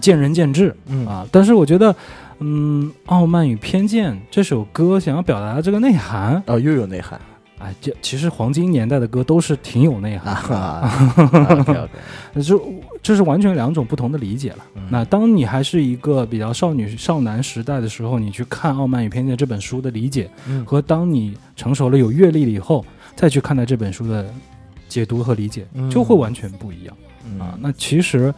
[0.00, 1.26] 见仁见智嗯啊。
[1.30, 1.94] 但是我觉得，
[2.40, 7.20] 嗯，《傲慢与偏见》这首歌想要表达的这个内涵，啊，又有内涵
[7.58, 10.56] 哎，这其实黄金年代的歌都是挺有内涵的。
[10.56, 11.12] 啊。
[11.60, 12.62] OK OK，就
[13.02, 14.58] 这是完全两种不同的理解了。
[14.74, 22.84] 嗯那当你还是一个比较少女少男时代的时候，你去看《傲慢与偏见》这本书的理解，嗯和当你成熟了有阅历了以后
[23.14, 24.32] 再去看待这本书的
[24.88, 26.96] 解读和理解，嗯就会完全不一样
[27.38, 27.54] 啊。
[27.54, 28.32] 嗯那其实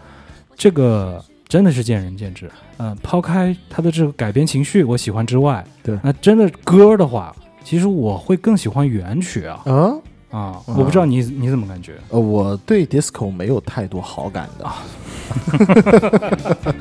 [0.56, 2.50] 这个真的是见仁见智。
[2.80, 7.34] 嗯、抛开他的这个改编情绪我喜欢之外，对那真的歌的话，
[7.68, 9.72] 其实我会更喜欢原曲啊啊，
[10.30, 10.56] 啊！
[10.66, 11.92] 嗯我不知道你你怎么感觉？
[12.08, 14.66] 呃，我对 disco 没有太多好感的。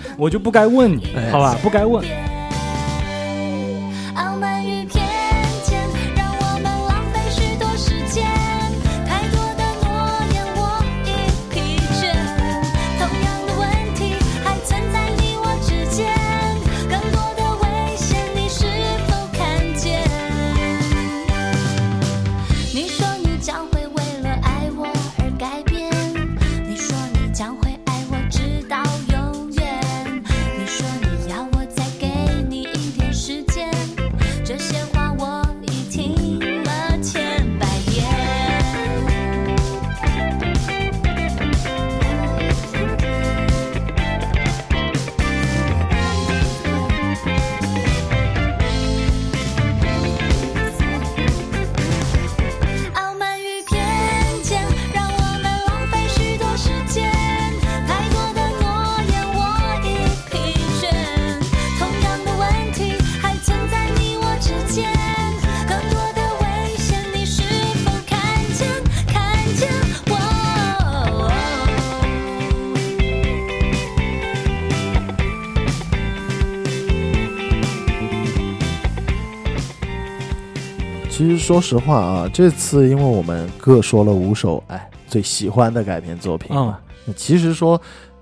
[0.17, 1.57] 我就不该问你，哎好吧？
[1.61, 2.01] 不该问。
[81.29, 86.79] 实说实话啊，这次因为我们各说了五首，哎，最喜欢的改编作品啊。
[87.05, 87.79] 那其实说，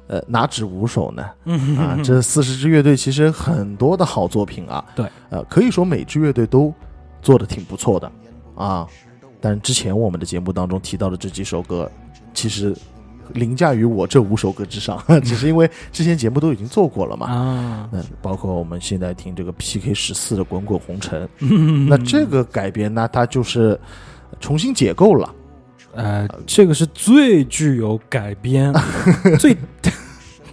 [0.08, 1.26] 呃，哪止五首呢？
[1.45, 4.84] 嗯啊，这四十支乐队其实很多的好作品啊。
[4.95, 6.74] 对，呃，可以说每支乐队都
[7.22, 8.12] 做的挺不错的
[8.56, 8.88] 啊。
[9.41, 11.91] 但之前我们的节目当中提到的这几首歌，
[12.34, 12.76] 其实
[13.34, 17.28] 凌驾于我这五首歌之上， 只是因为之前节目都已经做过了嘛。
[17.28, 23.80] 啊，嗯，包括我们现在听这个 PK 十四的《滚滚红尘》， 嗯那这个改编呢，它就是
[24.40, 25.34] 重新解构了。
[25.94, 28.74] 呃，这个是最具有改编，
[29.40, 29.56] 最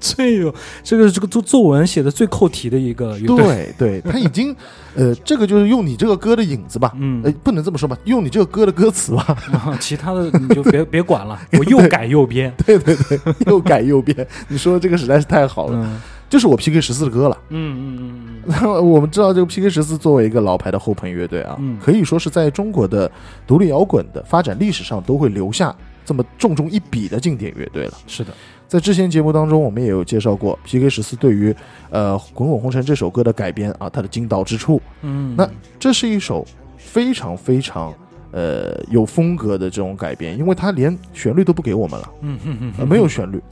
[0.03, 4.55] 最有这个这个作作文写的最扣题的一个乐队，对 对，他已经，
[4.97, 7.23] 呃，这个就是用你这个歌的影子吧，嗯。
[7.23, 14.27] 呃，不能这么说吧，用你这个歌的歌词吧，啊其他的 你就别别管了， 我又改又编，对对对，又改又编。
[14.49, 16.01] 你说的这个实在是太好了，嗯。
[16.29, 17.37] 这是我 PK 十四的歌了。
[17.51, 18.43] 嗯嗯嗯嗯。
[18.47, 21.77] 那我们知道这个 PK 十四作为一个老牌的后朋乐队啊，嗯。
[21.79, 23.11] 可以说是在中国的
[23.47, 25.77] 独立摇滚的发展历史上都会留下
[26.13, 27.95] 这么重重一笔的经典乐队了。
[28.07, 28.35] 是的，
[28.69, 31.55] 在之前节目当中，我们也有介绍过 PK 十四对于
[31.89, 34.79] 呃《滚滚红尘》这首歌的改编啊，它的精到之处。
[35.01, 35.49] 嗯，那
[35.81, 36.47] 这是一首
[36.77, 37.95] 非常非常
[38.31, 43.43] 呃有风格的这种改编，因为它连旋律都不给我们了，嗯嗯嗯呃，没有旋律，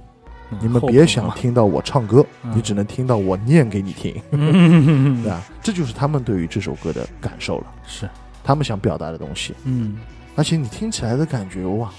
[0.51, 2.53] 嗯你们别想，听到我唱歌，嗯。
[2.55, 5.43] 你只能听到我念给你听， 对吧？
[5.63, 8.07] 这就是他们对于这首歌的感受了，是，
[8.45, 9.97] 他们想表达的东西，嗯，
[10.37, 11.91] 而且你听起来的感觉哇，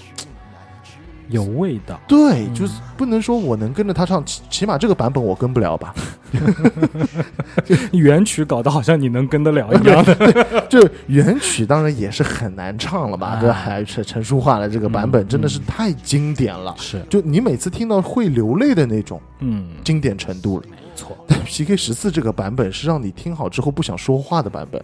[1.28, 2.54] 有味道，对，嗯。
[2.54, 5.94] 就是不能说我能跟着他唱，起起码这个版本我跟不了吧？
[7.92, 13.28] 原曲搞得好像你能跟得了一样的， 这 原曲当然也是很难唱了吧？
[13.28, 13.38] 啊。
[13.40, 15.62] 这还是陈淑桦的这个版本嗯真的是嗯。
[15.66, 20.64] 太经典了，是，就你每次听到会流泪的那种嗯，经典程度了。
[20.70, 24.82] 没错，但 PK 十四这个版本是让你听好之后不想说话的版本，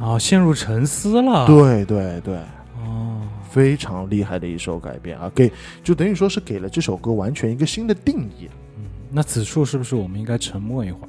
[0.00, 2.44] 哦，陷入沉思了，，对对对，哦，
[3.56, 5.50] 非常厉害的一首改编啊，给
[5.82, 11.08] 就等于说是给了这首歌完全一个新的定义，嗯那此处是不是我们应该沉默一会儿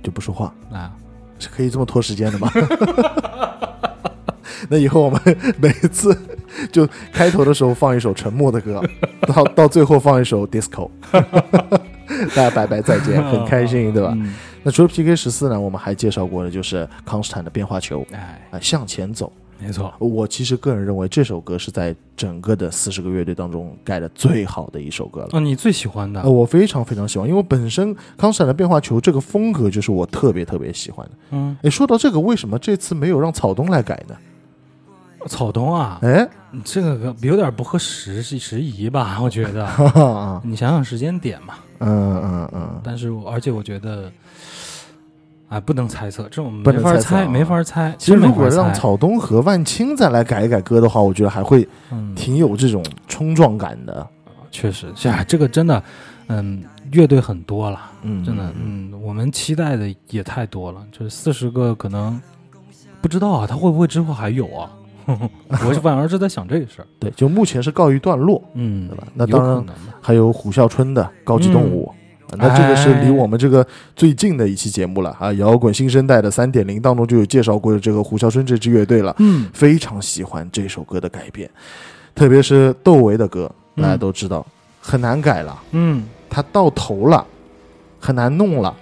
[0.00, 0.94] 就不说话啊？
[1.40, 2.48] 是可以这么拖时间的吗？
[4.70, 5.20] 那以后我们
[5.60, 6.16] 每次
[6.70, 8.80] 就开头的时候放一首沉默的歌，
[9.26, 14.12] 到到最后放一首 disco， 大家拜拜再见，很开心，对吧？
[14.14, 14.32] 嗯
[14.62, 19.32] 那除了 PK 十四呢，我们还介绍过的就是康斯坦的变化球哎，啊，向前走。
[19.60, 25.28] 没错，我其实个人认为这首歌是在整个的四十个乐队当中盖的最好的一首歌了。
[25.32, 31.12] 哦，你最喜欢的呃，我非常非常喜欢，因为本身康斯坦的变化球这个风格就是我特别特别喜欢的。
[31.30, 34.14] 嗯，哎，说到这个，为什么这次没有让草东来改呢？
[35.26, 39.18] 草东啊，哎，你这个有点不合时时宜吧？
[39.20, 39.68] 我觉得，
[40.44, 41.54] 你想想时间点嘛。
[41.80, 44.10] 嗯嗯嗯，但是我而且我觉得，
[45.48, 47.94] 哎，不能猜测，这我们没法猜，没法猜。
[47.98, 54.06] 其实如果让草东和万青再来改一改歌的话，我觉得还会嗯，挺有这种冲撞感的。
[54.50, 55.82] 确实，这这个真的，
[56.26, 62.20] 嗯，乐队很多了，嗯，真的，嗯，我们期待的也太多了，就是四十个可能
[63.00, 64.70] 不知道啊，他会不会之后还有啊？
[65.08, 68.42] 我反而是在想这个事儿，对，就目前是告一段落。
[68.52, 69.64] 嗯，对吧那当然
[70.02, 71.86] 还有虎啸春的高级动物。
[71.88, 71.94] 啊
[72.36, 73.66] 那这个是离我们这个
[73.96, 75.32] 最近的一期节目了啊！
[75.32, 81.48] 摇滚新生代的三点零当中就有介绍过这个胡啸春这支乐队了，嗯，非常喜欢这首歌的改编，
[82.14, 84.44] 特别是窦唯的歌，嗯大家都知道、
[84.80, 87.26] 很难改了，嗯，他到头了，
[87.98, 88.76] 很难弄了，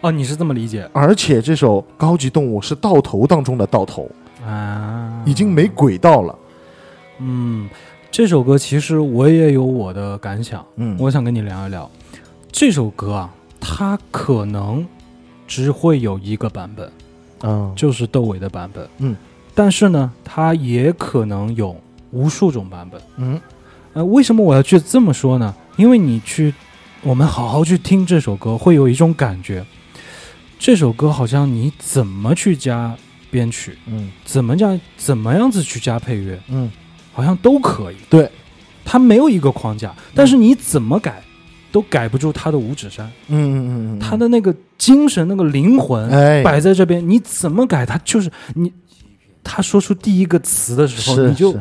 [0.00, 4.10] 哦，你是这么理解而且这首《高级动物》是到头当中的到头，
[4.44, 5.22] 啊？
[5.24, 6.36] 已经没轨道了。
[7.18, 7.68] 嗯，
[8.10, 11.88] 这首歌其实我也有我的感想，嗯，我想跟你聊一聊
[12.52, 14.86] 这首歌啊，它可能
[15.48, 16.92] 只会有一个版本，
[17.40, 18.86] 嗯就是窦唯的版本。
[18.98, 19.16] 嗯，
[19.54, 21.74] 但是呢，它也可能有
[22.10, 23.00] 无数种版本。
[23.16, 23.40] 嗯
[23.94, 25.54] 呃，为什么我要去这么说呢？
[25.76, 26.54] 因为你去，
[27.02, 29.64] 我们好好去听这首歌，会有一种感觉，
[30.58, 32.94] 这首歌好像你怎么去加
[33.30, 36.70] 编曲，嗯怎么加，怎么样子去加配乐，嗯，
[37.14, 37.96] 好像都可以。
[38.10, 38.30] 对，
[38.84, 41.22] 它没有一个框架，但是你怎么改，
[41.72, 46.42] 都改不住他的五指山，嗯嗯嗯他，的那个精神、那个灵魂哎。
[46.44, 48.72] 摆在这边，你怎么改，他就是你。
[49.44, 51.52] 他说出第一个词的时候，你就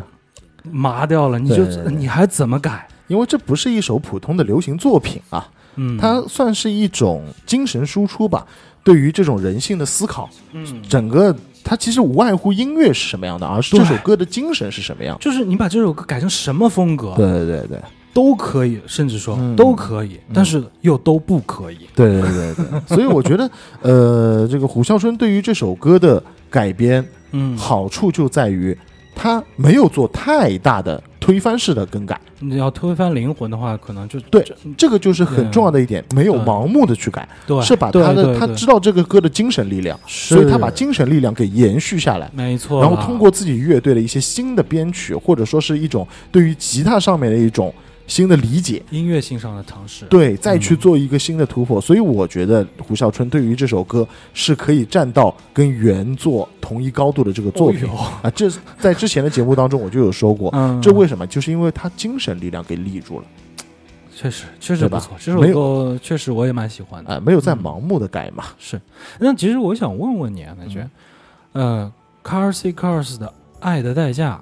[0.69, 2.87] 麻掉了，你就你还怎么改？
[3.07, 8.45] 因为这不是一首普通的流行作品啊，嗯，它算是一种精神输出吧。
[8.83, 15.17] 对于这种人性的思考，嗯，整个它其实无外乎音乐是什么样的，而是这首歌的精神是什么样。
[15.19, 17.81] 就是你把这首歌改成什么风格，对对对对
[18.13, 19.55] 都可以，甚至说嗯。
[19.55, 21.77] 都可以，但是又都不可以。
[21.95, 23.49] 对对对对， 所以我觉得，
[23.81, 28.77] 呃，这个虎啸春对于这首歌的改编，嗯，好处就在于
[29.15, 42.31] 它没有做太大的推翻式的更改，你要推翻灵魂的话，可能就对这这个就是很重要的一点，没有盲目的去改，对，是把他的他知道这个歌的精神力量，所以他把精神力量给延续下来。
[42.33, 47.71] 没错，然后通过自己乐队的一些新的编曲，或者说是一种对于吉他上面的一种
[48.07, 51.79] 新的理解，音乐性上的尝试，对，再去做一个新的突破。
[51.79, 58.29] 所以我觉得胡啸春对于这首歌是可以站到跟原作同一高度的这个作品、哦啊。
[58.31, 61.25] 这在之前的节目当中我就有说过，嗯，这为什么？
[61.27, 63.25] 就是因为他精神力量给立住了，
[64.13, 67.13] 确实确实不错，这首歌确实我也蛮喜欢的。
[67.13, 67.63] 啊、没有在嗯。
[67.63, 68.45] 盲目的改嘛。
[68.59, 68.79] 是，
[69.19, 70.89] 那其实我想问问你啊，感觉，
[71.53, 71.91] 呃
[72.23, 73.27] ，Car C Cars 的
[73.59, 74.41] 《爱的代价》，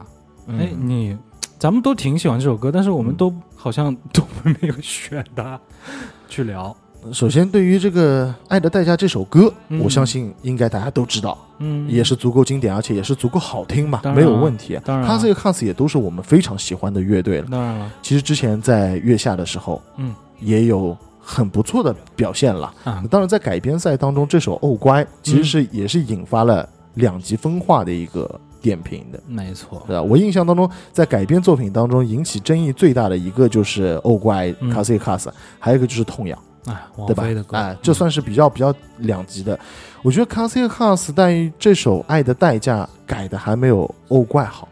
[0.51, 1.17] 哎，嗯你
[1.59, 3.15] 咱们都挺喜欢这首歌，但是我们嗯。
[3.15, 5.59] 都好像都没有选它
[6.29, 6.73] 去聊。
[7.11, 9.79] 首先，对于这个《爱的代价》这首歌，嗯。
[9.79, 14.79] 我相信应该大家都知道，嗯，也是足够经典，而且也是足够好听嘛，没有问题。
[14.85, 17.47] 当然啊他这个 Cars 也都是我们非常喜欢的乐队了。
[17.51, 17.91] 当然了。
[18.01, 22.73] 其实之前在月下的时候，嗯，也有很不错的表现了。
[22.83, 25.43] 啊，当然，在改编赛当中，这首《哦乖》其实嗯。
[25.45, 29.19] 是也是引发了两极分化的一个点评的。
[29.27, 30.01] 没错，对吧？
[30.01, 36.37] 我印象当中，在改编作品当中引起争议最大的一个就是《欧怪卡 s i Cars，还有一个就是《痛痒》。
[36.71, 37.23] 哎，王对吧
[37.57, 39.57] 哎，这算是比较比较两极的。
[40.01, 44.67] 我觉得 i c a s 在于这首《爱的代价》改的还没有欧怪好，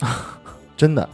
[0.76, 1.08] 真的。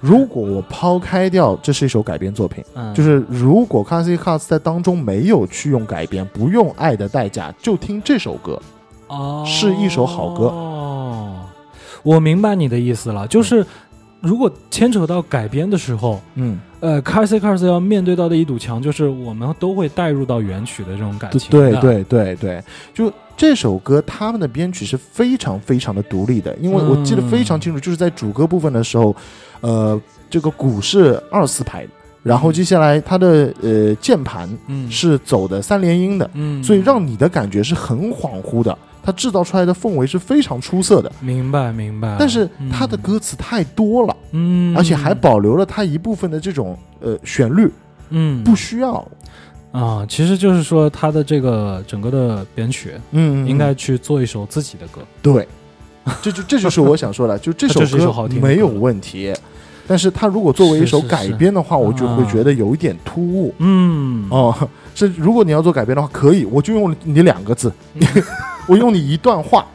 [0.00, 8.60] 如果我抛开掉这是一首改编作品，嗯，就是如果 c a s i c a s 在当中没有去用改编，不用《爱的代价》，就听这首歌，
[9.08, 10.77] 哦，是一首好歌哦，
[12.08, 13.64] 我明白你的意思了，就是
[14.22, 29.14] 如果牵扯到改编的时候，嗯，呃 c a r s y c a r s 要面对到的一堵墙，就是我们都会带入到原曲的这种感情，对对对对，就这首歌他们的编曲是非常非常的独立的，因为我记得非常清楚，就是在主歌部分的时候，
[29.60, 30.00] 呃，
[30.30, 31.90] 这个鼓是二四拍的，
[32.22, 38.76] 然后接下来它的呃键盘嗯，是走的三连音的，嗯，所以让你的感觉是很恍惚的。
[39.08, 41.10] 它制造出来的氛围是非常出色的。
[41.18, 42.14] 明白明白。
[42.18, 47.72] 但是它的歌词太多了，嗯，而且还保留了它一部分的这种呃旋律，
[48.10, 49.02] 嗯不需要。
[49.72, 55.00] 啊，其实就是说他的这个整个的编曲嗯应该去做一首自己的歌。
[55.22, 55.48] 对，
[56.20, 59.32] 这就这就是我想说的，就这首 歌没有问题，
[59.88, 63.52] 但是它如果作为一首改编的话，我就会啊觉得有一点突兀。
[63.58, 64.54] 嗯，哦，
[64.94, 67.72] 是如果你要做改编的话，可以，我就用你两个字，
[68.68, 69.66] 我用你一段话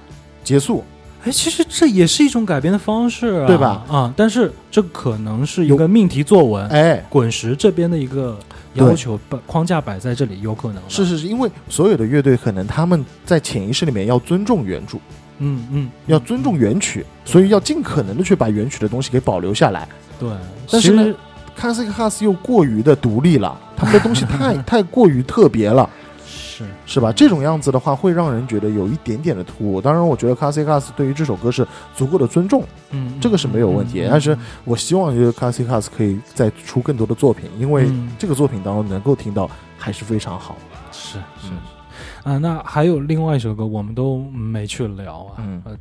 [0.43, 0.84] 结束。
[1.26, 3.84] 哎，其实这也是一种改编的方式啊，对吧？
[3.88, 8.38] 啊，但是这可能是一有个命题作文，哎，滚石这边的一个
[8.74, 14.97] 要求，把框架摆在这里，有可能是，是是，因为所有的乐队可能他们在潜意识里面要尊重原著，
[15.38, 19.88] 嗯嗯，要尊重原曲，所以要尽可能的去把原曲的东西给保留下来。
[20.20, 20.30] 对，
[20.72, 21.14] 但是呢
[21.57, 25.89] Classic House 又过于的独立了，他们的东西 太太过于特别了。
[26.26, 27.11] 是是吧？
[27.11, 29.82] 这种样子的话，会让人觉得有一点点的突兀。
[29.82, 39.49] 当然，我觉得 Classic House 对于这首歌是足够的尊重，嗯，这个是没有问题但是我希望就是 Classic House 可以再出更多的作品，因为嗯这个作品当中能够听到
[39.80, 40.55] 还是非常好。
[40.91, 45.76] 是是嗯啊，那还有另外一首歌，我们都没去聊啊，嗯呃，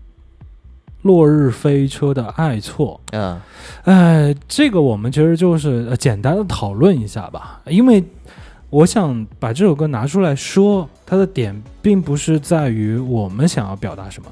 [1.02, 3.40] 落日飞车的爱错，嗯，
[3.84, 8.02] 哎，这个我们其实就是呃简单的讨论一下吧，因为
[8.70, 14.28] 我想把这首歌拿出来说，它的点并不是在于我们想要表达什么。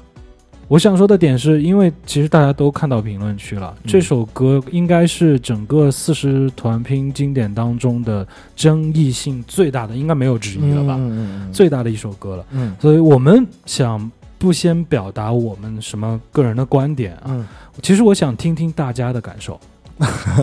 [0.67, 10.95] 我想说的点是因为其实大家都看到评论区了，嗯这首歌应该是整个四十团拼经典当中的争议性最大的，应该没有之一了吧？
[10.97, 12.45] 嗯嗯最大的一首歌了。
[12.51, 14.09] 嗯所以我们想
[14.41, 17.45] 不先表达我们什么个人的观点啊，嗯
[17.83, 19.59] 其实我想听听大家的感受。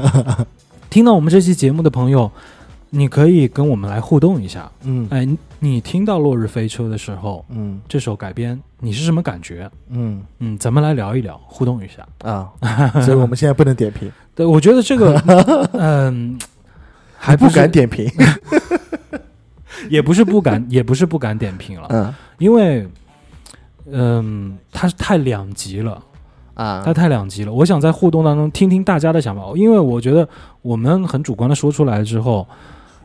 [0.89, 2.31] 听到我们这期节目的朋友，
[2.91, 4.71] 你可以跟我们来互动一下。
[4.85, 9.69] 嗯哎，你你听到《落日飞车》的时候，嗯这首改编你是什么感觉？
[9.91, 12.07] 嗯嗯，咱们来聊一聊，互动一下。
[12.23, 12.49] 啊，
[13.03, 15.21] 所以我们现在不能点评， 对，我觉得这个，
[15.75, 16.39] 嗯，
[17.17, 18.09] 还不是敢点评。
[19.91, 22.87] 也不是不敢，也不是不敢点评了，嗯因为，
[23.91, 26.03] 嗯，它是太两极了。
[26.55, 27.53] 啊它太两极了。
[27.53, 30.29] 我想在互动当中听听大家的想法，因为我觉得
[30.61, 32.45] 我们很主观的说出来之后，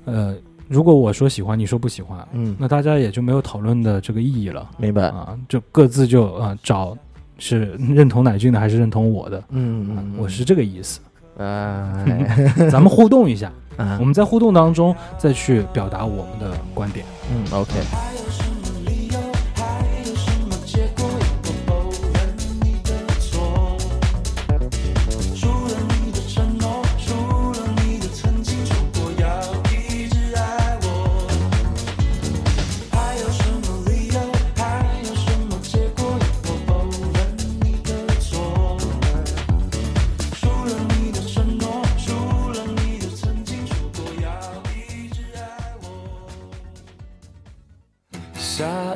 [0.05, 0.35] 呃，
[0.67, 5.03] 如果我说喜欢，你说不喜欢，嗯，那大家也就没有讨论的这个意义了明白。
[5.09, 6.97] 啊，就各自就啊、找
[7.37, 10.99] 是认同乃俊的还是认同我的，啊嗯嗯，我是这个意思。
[11.37, 17.05] 哎，咱们互动一下， 啊我们在互动当中再去表达我们的观点。
[17.31, 17.71] 嗯，OK，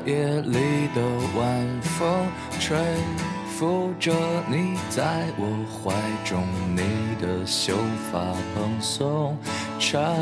[0.08, 1.02] 夜里的
[1.38, 2.28] 晚风
[2.62, 2.78] 吹
[3.46, 4.14] 拂着
[4.50, 5.94] 你在我怀
[6.24, 6.82] 中，你
[7.22, 7.76] 的秀
[8.10, 8.22] 发
[8.56, 9.38] 蓬松，
[9.78, 10.16] 缠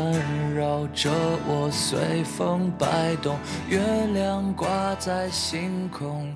[0.56, 1.08] 绕着
[1.46, 3.36] 我随风摆动，
[3.68, 3.78] 月
[4.12, 6.34] 亮挂在星空，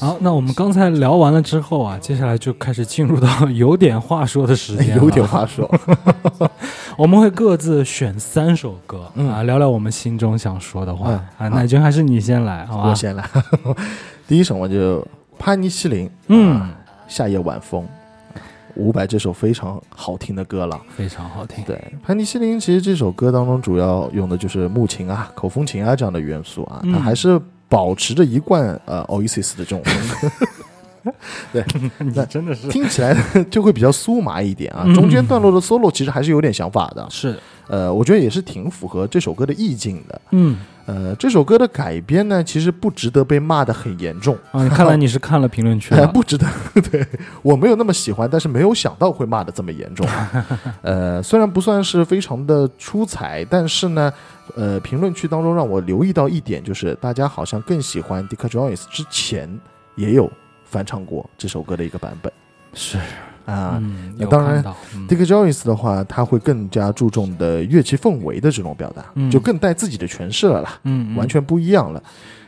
[0.00, 5.70] 好，那我们刚才聊完了之后啊，接下来就开始进入到 有点话说的时间， 有点话说。
[6.98, 11.24] 我们会各自选三首歌、嗯啊，聊聊我们心中想说的话、嗯啊。
[11.36, 12.90] 好乃君还是你先来，好吧？
[12.90, 13.24] 我先来，
[14.26, 15.06] 第一首我就
[15.38, 16.70] 潘尼西林，嗯啊，
[17.06, 17.86] 夏夜晚风，
[18.74, 20.80] 伍佰这首非常好听的歌了。
[20.96, 21.64] 非常好听。
[21.64, 30.46] 对，潘尼西林其实这首歌当中主要用的就是木琴啊、口风琴啊这样的元素啊，嗯它还是保持着一贯呃 Oasis 的这种风格，
[31.98, 33.16] 你真的是听起来
[33.50, 34.82] 就会比较酥麻一点啊。
[34.86, 37.38] 嗯中间段落的 solo 其实还是有点想法的，是，
[37.68, 40.20] 呃，我觉得也是挺符合这首歌的意境的。
[40.30, 40.56] 嗯
[40.86, 44.34] 呃，这首歌的改编呢，其实不值得被骂的很严重。
[44.52, 45.94] 啊，看来你 是看了评论区。
[46.14, 46.46] 不值得。
[46.90, 47.06] 对
[47.42, 50.08] 我没有那么喜欢，但是没有想到会骂的这么严重。
[50.80, 54.10] 呃，虽然不算是非常的出彩，但是呢，
[54.56, 59.46] 呃，评论区当中让我留意到一点，就是大家好像更喜欢 Dick Jones 之前
[59.94, 60.30] 也有
[60.70, 62.32] 翻唱过这首歌的一个版本
[62.74, 62.98] 是
[63.44, 63.82] 啊。
[64.16, 64.62] 那当然
[64.94, 70.78] 嗯 Dick Joyce 的话，他会更加注重的乐器氛围的这种表达，嗯就更带自己的诠释了啦。
[70.84, 72.02] 嗯，嗯完全不一样了。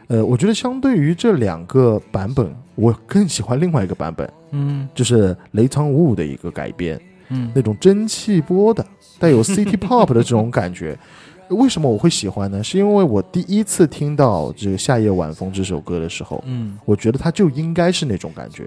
[0.09, 8.85] 呃，我觉得相对于这两个版本，我更喜欢另外一个版本，嗯就是雷仓五五的一个改编，嗯那种蒸汽波的、
[9.19, 10.99] 带有 City Pop 的这种感觉。
[11.51, 12.63] 为什么我会喜欢呢？
[12.63, 18.67] 是因为我第一次听到这个《夏夜晚风》这首歌的时候，嗯我觉得它就应该是那种感觉，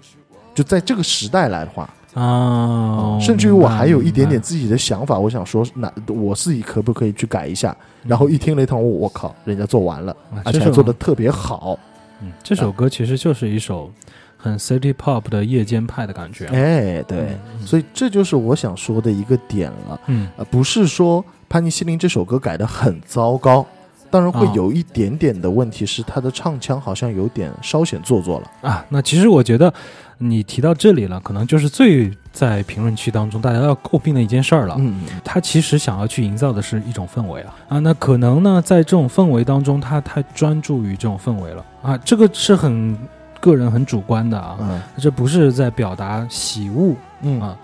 [0.54, 7.76] 就在这个时代来的话，啊，甚至于我还有一点点自己的想法，我想说，那我自己可不可以去改一下？
[8.06, 11.80] 然后一听雷同，我靠，人家做完了，而且做的特别好。
[12.22, 13.92] 嗯，这首歌其实就是一首
[14.38, 16.46] 很 city pop 的夜间派的感觉。
[16.48, 20.00] 哎，对，嗯所以这就是我想说的一个点了。
[20.08, 21.24] 嗯呃，不是说
[21.54, 23.64] 潘尼西林这首歌改的很糟糕，
[24.10, 28.52] 当然会哦有一点点的问题是他的唱腔好像有点稍显做作了。
[28.68, 29.72] 啊，那其实我觉得
[30.18, 34.76] 你提到这里了，可能就是最在评论区当中大家要诟病的一件事儿了。
[34.80, 37.54] 嗯，他其实想要去营造的是一种氛围啊。
[37.70, 41.64] 啊，那可能呢，在这种氛围当中，他太专注于这种氛围了。
[41.84, 42.98] 啊，这个是很
[43.40, 44.82] 个人很主观的啊，嗯。
[44.98, 47.56] 这不是在表达喜恶，嗯啊。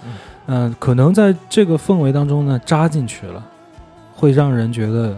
[0.46, 3.44] 嗯、可能在这个氛围当中呢扎进去了，
[4.20, 5.18] 会让人觉得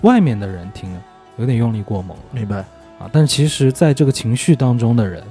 [0.00, 1.00] 外面的人听了
[1.36, 2.22] 有点用力过猛了。
[2.32, 2.64] 明白。
[2.98, 5.22] 啊，但其实在这个情绪当中的人，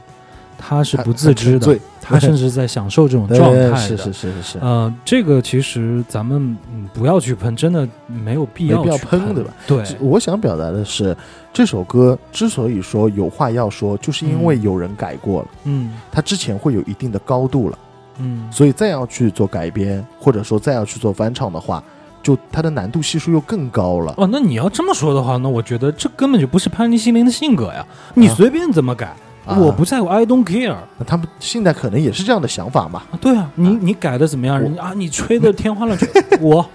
[0.58, 3.76] 他是不自知的，对，他甚至在享受这种状态的。
[3.76, 4.42] 是是是是。
[4.42, 9.54] 是，呃，这个其实咱们嗯不要去喷，真的没有必要去喷对吧？
[9.68, 11.14] 对，我想表达的是，
[11.52, 14.62] 这首歌之所以说有话要说，就是因为嗯。
[14.62, 15.92] 有人改过了，嗯。
[16.10, 17.78] 他之前会有一定的高度了，
[18.20, 21.84] 嗯，所以再要去做改编，或者说再要去做翻唱的话，
[22.24, 24.14] 就它的难度系数又更高了。
[24.18, 29.16] 哦，那你要这么说的话，那我觉得这根本就不是潘尼西林的性格呀，你啊随便怎么改，
[29.46, 30.76] 啊我不在乎，I don't care。
[30.98, 33.04] 那他们现在可能也是这样的想法嘛？
[33.12, 34.60] 啊，对啊，你你改的怎么样？
[34.60, 36.10] 人家啊，你吹的天花乱坠，
[36.42, 36.66] 我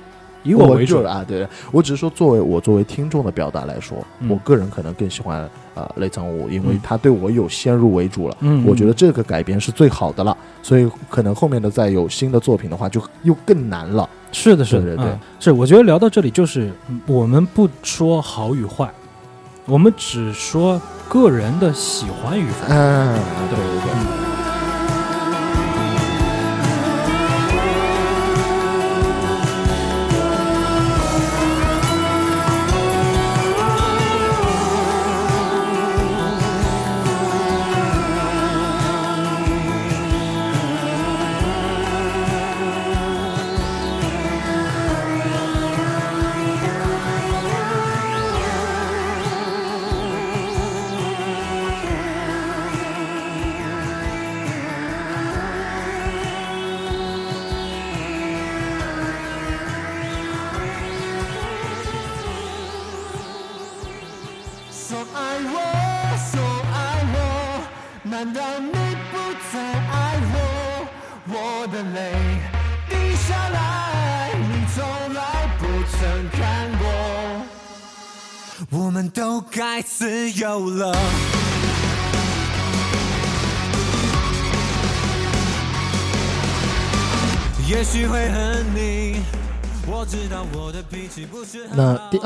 [0.43, 8.36] 以我为主就啊，对，我只是说作为我作为听众的表达来说，嗯我个人可能更喜欢呃雷藏武，因为嗯他对我有先入为主了。
[8.40, 14.08] 嗯，我觉得这个改编是最好的了，所以可能后面的再有新的作品的话，就又更难了。
[14.32, 15.52] 是的，是的，对对对嗯是。
[15.52, 18.90] 我觉得聊到这里，就是嗯我们不说好与坏，
[19.66, 22.66] 我们只说个人的喜欢与否。
[22.68, 23.18] 嗯，
[23.50, 23.92] 对对对。
[23.92, 24.31] 说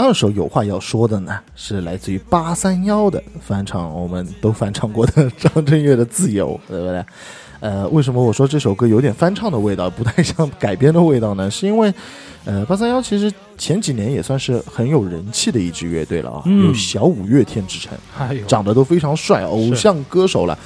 [0.06, 7.04] 二首有话要说的呢，是来自于八三幺的翻唱，我们都翻唱过的张震岳的《自由》，对不对？
[7.58, 11.50] 呃，为什么我说这首歌有点翻唱的味道，不太像改编的味道呢？
[11.50, 11.92] 是因为，
[12.44, 17.98] 呃，八三幺其实前几年也算是很有人气的一支乐队了啊，嗯有小五月天之称，
[18.46, 20.56] 长得都非常帅，偶像歌手了，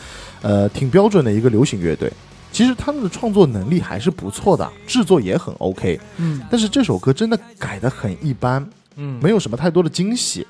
[0.42, 2.12] 呃，挺标准的一个流行乐队。
[2.52, 8.68] 其实他们的创作能力还是不错的，制作也很 OK，嗯但是这首歌真的改的很一般，
[9.00, 10.46] 嗯没有什么太多的惊喜。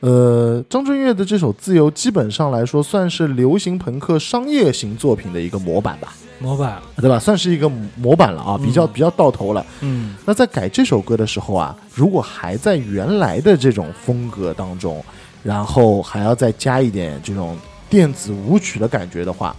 [0.00, 7.20] 呃，张震岳的这首《自由》基本上来说算是流行朋克商业型作品的一个模板吧，模板，对吧？
[7.20, 9.64] 算是一个模板了啊，比较嗯比较到头了。
[9.80, 15.04] 嗯那在改这首歌的时候啊，如果还在原来的这种风格当中，
[15.44, 17.56] 然后还要再加一点这种
[17.88, 19.54] 电子舞曲的感觉的话，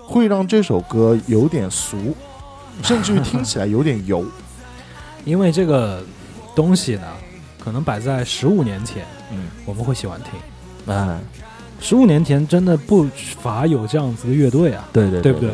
[0.00, 2.14] 会让这首歌有点俗，
[2.84, 4.24] 甚至于听起来有点油。
[5.24, 6.04] 因为这个
[6.54, 7.02] 东西呢，
[7.68, 10.94] 可能摆在十五年前，嗯，我们会喜欢听。
[10.94, 11.20] 啊，
[11.82, 13.06] 十五年前真的不
[13.42, 15.50] 乏有这样子的乐队啊，对对对不对。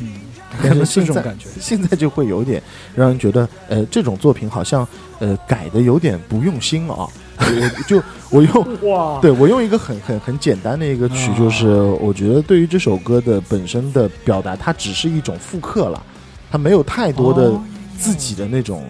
[0.00, 1.50] 嗯，这种感觉。
[1.60, 2.62] 现在就会有点
[2.94, 4.88] 让人觉得，呃，这种作品好像
[5.18, 7.06] 呃改的有点不用心了啊。
[7.36, 11.68] 我 就我用 哇，对我用一个很很很简单的一个曲，啊就是
[12.00, 16.02] 我觉得对于这首歌的本身的表达，它只是一种复刻了，
[16.50, 17.62] 它没有太多的哦
[17.98, 18.82] 自己的那种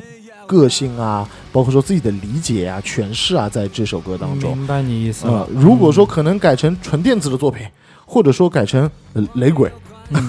[0.55, 4.57] 个性啊，包括说自己的理解啊、诠释啊，在这首歌当中。
[4.57, 5.49] 明白你意思啊、了。
[5.55, 7.67] 如果说可能改成纯电子的作品，
[8.07, 9.71] 或者说改成、呃、雷鬼，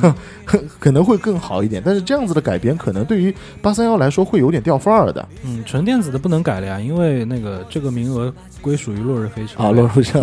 [0.80, 1.82] 可能会更好一点。
[1.86, 8.34] 但是这样子的改编，可能对于八三幺来说会有点掉范儿的嗯，纯电子的不能改了呀，因为那个这个名额
[8.66, 9.70] 归属于落日飞车啊。
[9.70, 10.20] 落日飞车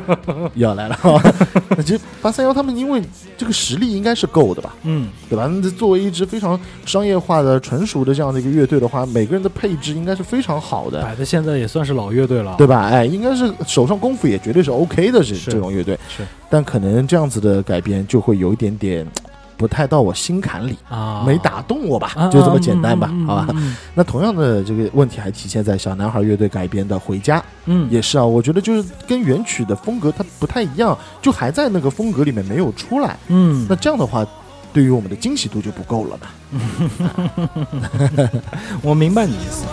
[0.54, 0.98] 又要来了
[1.84, 3.02] 其实八三幺他们因为
[3.36, 5.46] 这个实力应该是够的吧，嗯，对吧？
[5.46, 11.02] 那作为一支非常商业化的、纯熟的这样的一个乐队的话，每个人的配置应该是非常好的。
[11.02, 12.88] 摆的现在也算是老乐队了，对吧？
[12.88, 15.98] 哎，应该是手上功夫也绝对是 OK 的，这是这种乐队。
[16.08, 19.06] 是但可能这样子的改编就会有一点点
[19.56, 23.46] 不太到我心坎里，啊，没打动我吧，啊就这么简单吧，好吧。
[23.54, 33.16] 嗯那同样的这个问题还体现在小男孩乐队改编的《回家》嗯，也是啊，我觉得就是跟原曲的风格它不太一样，就还在那个风格里面没有出来。
[33.28, 34.26] 嗯那，这样的话，
[34.72, 36.34] 对于我们的惊喜度就不够了吧。
[38.82, 39.64] 我明白你意思。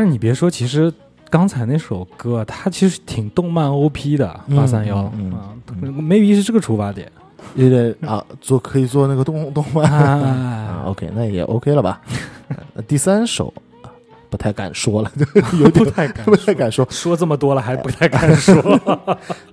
[0.00, 0.90] 但是你别说，其实
[1.28, 7.12] 刚才那首歌，它其实挺动漫 OP 的，嗯八三幺嗯啊，maybe 是这个出发点
[7.54, 10.08] 有点啊，做可以做那个动动漫啊
[10.80, 12.00] 啊，，OK，那也 OK 了吧？
[12.72, 13.92] 那第三首啊
[14.30, 15.12] 不太敢说了，
[15.60, 16.86] 有点不太敢不太敢说。
[16.88, 18.80] 说这么多了，还不太敢说。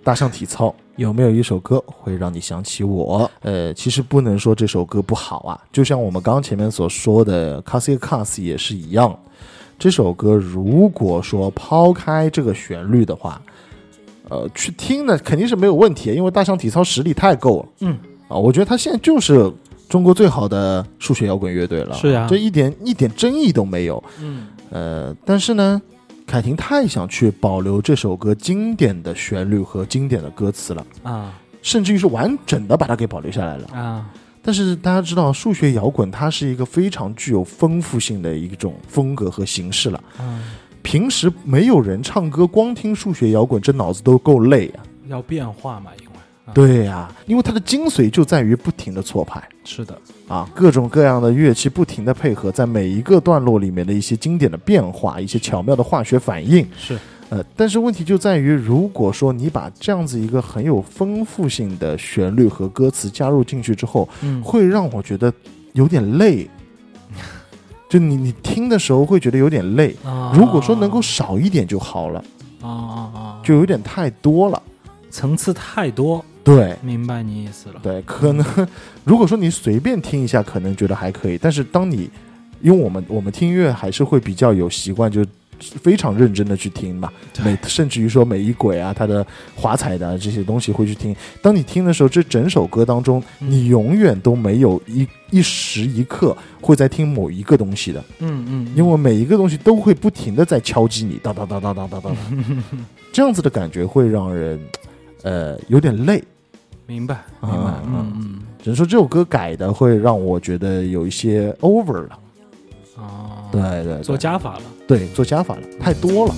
[0.05, 3.29] 大象体操有没有一首歌会让你想起我？
[3.41, 9.13] 呃，其实不能说这首歌不好啊，就像我们刚前面所说的《c a s i c a s 也是一样。
[9.79, 13.41] 这首歌如果说抛开这个旋律的话，
[14.29, 17.69] 呃，去听呢肯定是没有问题，因为大象体操实力太够了。
[17.81, 17.97] 嗯，
[18.27, 19.51] 啊，我觉得他现在就是
[19.87, 21.95] 中国最好的数学摇滚乐队了。
[21.95, 24.03] 是呀这一点一点争议都没有。
[24.19, 25.81] 嗯呃，但是呢，
[26.25, 33.67] 凯婷太想去保留这首歌经典的旋律和经典的歌词了，啊甚至于是完整的把它给保留下来了。
[33.73, 34.09] 啊，
[34.47, 40.01] 但是大家知道，数学摇滚它是一个非常具有丰富性的一种风格和形式了。
[40.21, 40.41] 嗯，
[40.81, 44.79] 平时没有人唱歌，光听数学摇滚，这脑子都够累啊。
[45.09, 46.11] 要变化嘛，因为
[46.45, 49.43] 啊对呀、因为它的精髓就在于不停的错拍。
[49.65, 56.97] 是的，啊，各种各样的乐器不停的配合，在每一个段落里面的一些经典的变化，一些巧妙的化学反应，是
[57.29, 65.33] 呃，但是问题就在于，如果说你把这样子一个很有丰富性的旋律和歌词加入进去之后，嗯会让我觉得
[65.73, 66.49] 有点累。
[67.89, 72.23] 就你你听的时候会觉得有点累，啊如果说能够少一点就好了，
[72.61, 74.61] 啊啊啊，就有点太多了。
[75.09, 77.79] 层次太多，对明白你意思了。
[77.81, 78.45] 对，可能
[79.03, 82.09] 如果说你随便听一下，可能觉得还可以，但是当你
[82.61, 85.25] 因为我们我们听音乐还是会比较有习惯，就
[85.59, 87.11] 非常认真的去听嘛，
[87.43, 91.15] 每甚至于说每一轨啊，它的华彩的这些东西会去听。
[91.41, 93.49] 当你听的时候，这整首歌当中，嗯。
[93.49, 102.15] 你永远都没有一一时一刻会在听某一个东西的，嗯嗯，因为每一个东西都会不停的在敲击你，当当当当当当当，
[103.11, 104.59] 这样子的感觉会让人
[105.23, 106.23] 呃有点累。
[106.85, 108.39] 明白明白啊，嗯嗯。
[108.61, 112.19] 只能说这首歌改的会让我觉得有一些 over 了，
[112.97, 114.61] 啊，对对对，做加法了。
[114.87, 116.35] 对做加法了，太多了。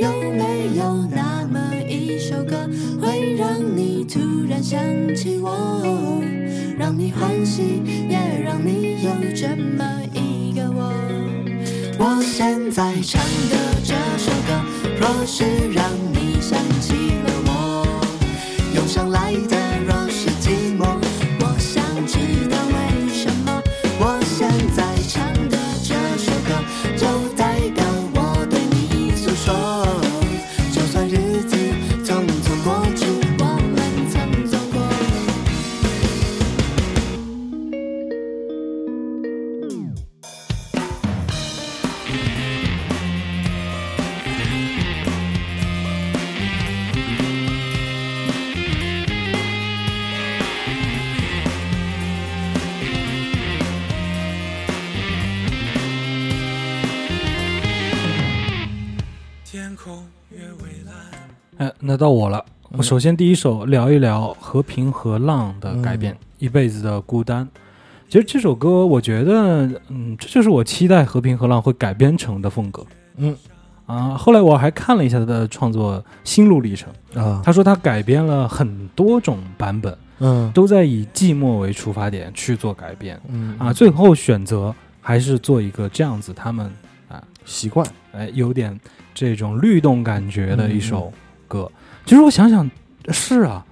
[0.00, 1.58] 有没有那么
[2.38, 2.70] 首歌，
[3.00, 4.78] 会让你，突然想
[5.12, 6.22] 起我，
[6.78, 9.84] 让你欢喜，也让你有这么
[10.14, 10.92] 一个我？
[11.98, 13.20] 我现在唱
[13.50, 14.62] 的这首歌，
[15.00, 16.94] 若是让你想起
[61.88, 62.44] 那到我了。
[62.46, 67.42] 嗯我首先第一首聊一聊和平和浪的改编，嗯一辈子的孤单》。
[68.10, 72.84] 其实这首歌，我觉得，嗯，这就是我期待和平和浪会改编成的风格。
[73.16, 73.34] 嗯
[73.86, 86.70] 啊，后来我还看了一下他的创作心路历程，啊，他说他改编了很多种版本，嗯都在以寂寞为出发点去做改编嗯啊，最后选择还是做一个这样子，他们
[87.08, 88.78] 啊习惯，哎有点
[89.14, 91.10] 这种律动感觉的一嗯
[91.48, 91.70] 首歌。
[92.04, 92.70] 其实我想想，
[93.08, 93.64] 是啊，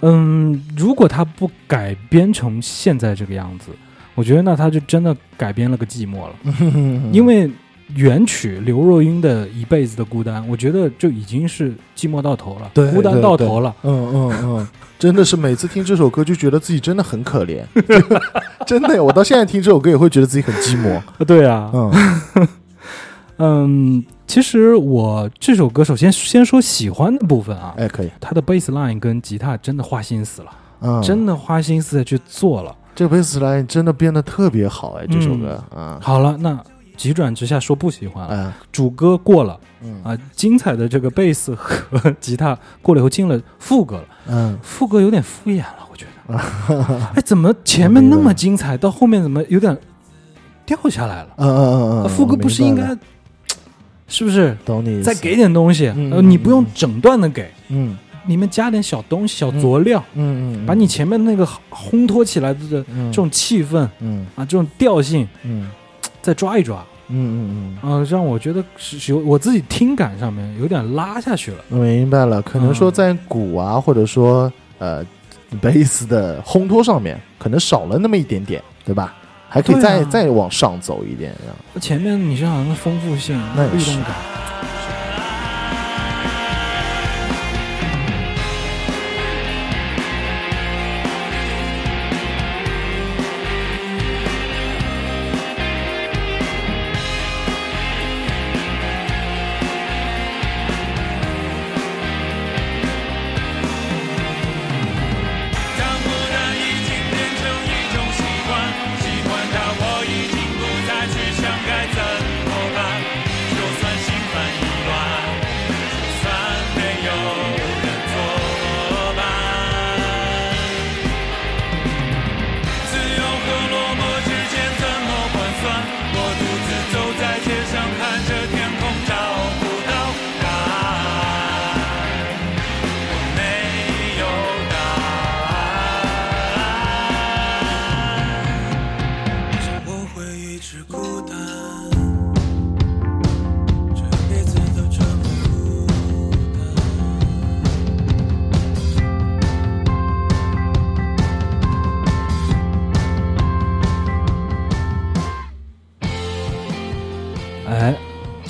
[0.00, 3.70] 嗯，如果他不改编成现在这个样子，
[4.14, 6.34] 我觉得那他就真的改编了个寂寞了，
[7.12, 7.50] 因为。
[7.94, 13.74] 原曲刘若英的一辈子的孤单，我觉得就已经是寂寞到头了，对孤单到头了。
[13.82, 17.62] 嗯嗯嗯，真的是每次听这首歌就觉得自己真的很可怜，
[18.66, 21.02] 真的，我到现在听这首歌也会觉得自己很寂寞。
[21.26, 22.48] 对啊，嗯
[23.36, 32.74] 嗯，其实我这首歌首先先说喜欢的部分啊，哎，可以，他的 bass line 跟吉他真的花心思了，嗯，真的花心思的去做了。
[32.94, 36.58] 这 bass line 真的编得特别好，哎，这首歌啊，好了，那
[36.96, 40.02] 急转直下说不喜欢了，哎，主歌过了嗯。
[40.02, 46.98] 啊，精彩的这个贝斯和吉他过了以后进了副歌了，嗯，副歌有点敷衍了，我觉得。
[47.14, 49.76] 哎，怎么前面那么精彩，到后面怎么有点
[50.64, 51.28] 掉下来了？
[51.36, 52.96] 嗯嗯嗯嗯，副歌不是应该，
[54.12, 54.56] 是不是？
[54.64, 55.90] 懂你再给，点东西？
[55.96, 57.96] 嗯呃，你不用整段的给，嗯。
[58.26, 64.24] 里面加点小东西、小佐料，嗯嗯，把你前面那个烘托起来的这这种气氛嗯。
[64.36, 65.68] 啊，这种调性嗯。
[66.20, 66.84] 再抓一抓。
[67.08, 67.90] 嗯嗯嗯。
[67.90, 71.64] 啊，让我觉得是是有我自己听感上面有点拉下去了。
[71.70, 75.04] 嗯，我明白了，可能说在鼓啊，或者说呃
[75.60, 79.16] 贝斯的烘托上面，可能少了那么一点点，对吧？
[79.52, 81.54] 还可以再再往上走一点，这样。
[81.78, 84.14] 前面你是好像丰富性、那律动感，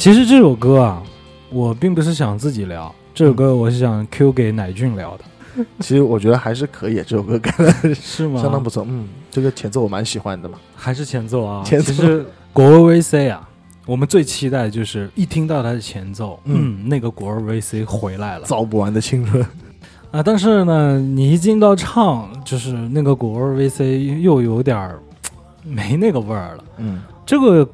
[0.02, 1.00] 其实这首歌啊，
[1.48, 8.42] 我并不是想自己聊，这首歌我是想 Q 给乃俊聊的， 其实我觉得还是可以，这首歌改的 是吗？
[8.42, 8.84] 相当不错。
[8.88, 10.58] 嗯，这个前奏我蛮喜欢的嘛。
[10.74, 11.62] 还是前奏啊？
[11.64, 13.48] 前奏其实果儿 VC 啊，
[13.86, 19.40] 我们最期待就是一听到他的前奏，嗯嗯，那个果儿 VC 回来了造不完的青春，
[20.10, 20.20] 啊。
[20.20, 24.98] 但是呢，你一进到唱，就是那个果儿 VC 又有点儿
[25.62, 26.64] 没那个味儿了。
[26.78, 27.64] 嗯这个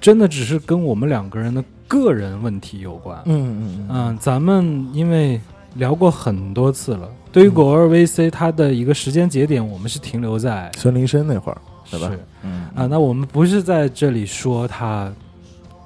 [0.00, 3.20] 真的只是跟我们两个人的个人问题有关。
[3.26, 5.40] 嗯嗯嗯，咱们因为
[5.74, 11.60] 聊过很多次了，对于果儿 VC 它的一个时间节点，我们是停留在孙林生那会儿，
[11.90, 12.08] 对吧？
[12.08, 12.18] 是。
[12.42, 12.66] 嗯。
[12.74, 15.12] 啊，那我们不是在这里说他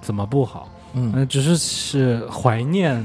[0.01, 3.03] 怎么不好，嗯，嗯，只是是怀念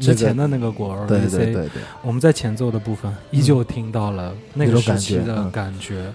[0.00, 1.08] 之前的那个果儿 VC。
[1.08, 6.10] 对对对对，我们在前奏的部分依旧听到了那个感时期的感觉。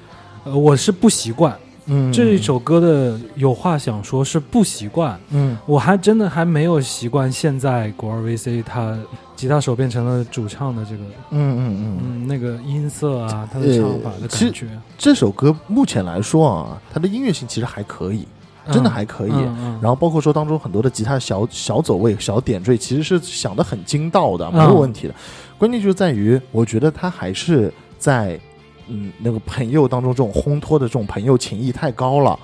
[0.45, 5.19] 呃，我是不习惯嗯，这一首歌的有话想说，是不习惯。
[5.31, 8.97] 嗯我还真的还没有习惯现在国儿 VC 他
[9.35, 18.25] 吉他手变成了主唱的这个，嗯嗯嗯，嗯，那个音色啊，他的呃唱法的感觉，这首歌目前来说啊，它的音乐性其实还可以，
[18.71, 19.31] 真的还可以。
[19.31, 25.15] 嗯嗯然后包括说当中很多的吉他小小走位、小点缀，其实是想的很精到的，没嗯有问题的。
[25.57, 28.39] 关键就在于，我觉得他还是在
[28.87, 32.37] 嗯那个朋友当中这种烘托的这种朋友情谊太高了。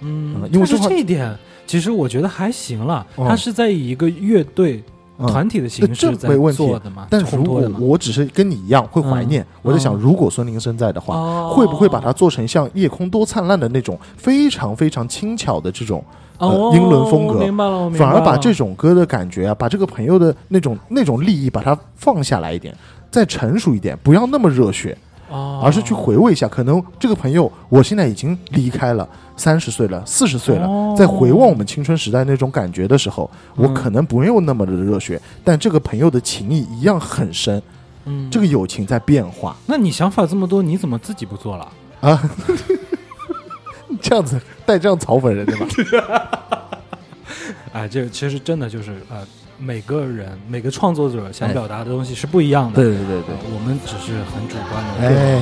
[0.00, 1.34] 嗯，因为这话这一点
[1.66, 3.26] 其实我觉得还行了，嗯。
[3.26, 4.82] 他是在以一个乐队
[5.18, 5.26] 嗯。
[5.28, 7.70] 团体的形式在做的嘛，但如果。
[7.78, 10.00] 我只是跟你一样会怀念，嗯我在想，嗯。
[10.00, 11.54] 如果孙林生在的话，哦。
[11.56, 16.04] 会不会把它做成像夜空多灿烂的那种非常非常轻巧的这种，
[16.74, 18.12] 英伦风格明白了，我明白了。
[18.12, 22.76] 反而把这种歌的感觉啊，把这个朋友的那种那种利益把它放下来一点，
[23.10, 24.98] 再成熟一点，不要那么热血，
[25.34, 37.60] 哦而是去回味一下，可能这个朋友我现在已经离开了，三十岁了，四十岁了，哦在回望我们青春时代那种感觉的时候，我嗯可能不用那么的热血，但这个朋友的情谊一样很深，
[38.04, 41.68] 嗯这个友情在变化那你想法这么多，你怎么自己不做了？
[42.00, 42.22] 啊。
[44.02, 45.66] 这样子带这样嘲讽人对吧？
[47.72, 49.26] 哎，这个其实真的就是呃，
[49.58, 52.76] 每个人每个创作者想哎表达的东西是不一样的。
[52.82, 54.90] 对对对对呃，我们只是很主观的。
[55.00, 55.40] 哎，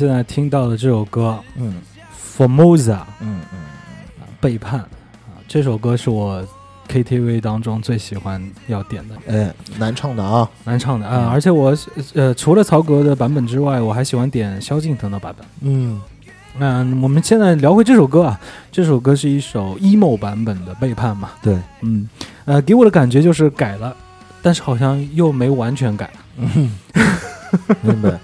[0.00, 1.74] 现在听到的这首歌嗯
[2.42, 2.84] 《Formosa》
[3.20, 3.58] 嗯嗯，
[4.40, 4.88] 背叛啊，
[5.46, 6.42] 这首歌是我
[6.88, 9.14] KTV 当中最喜欢要点的。
[9.28, 11.76] 哎，难唱的啊，难唱的啊，而且我
[12.14, 15.46] 呃除了曹格的版本之外，我还喜欢点萧敬腾的版本。
[15.60, 16.00] 嗯。
[16.58, 18.40] 嗯，我们现在聊回这首歌啊，
[18.72, 22.08] 这首歌是一首 emo 版本的背叛嘛，对，嗯，
[22.46, 23.94] 呃，给我的感觉就是改了，
[24.40, 26.72] 但是好像又没完全改，嗯。
[27.82, 28.18] 明白，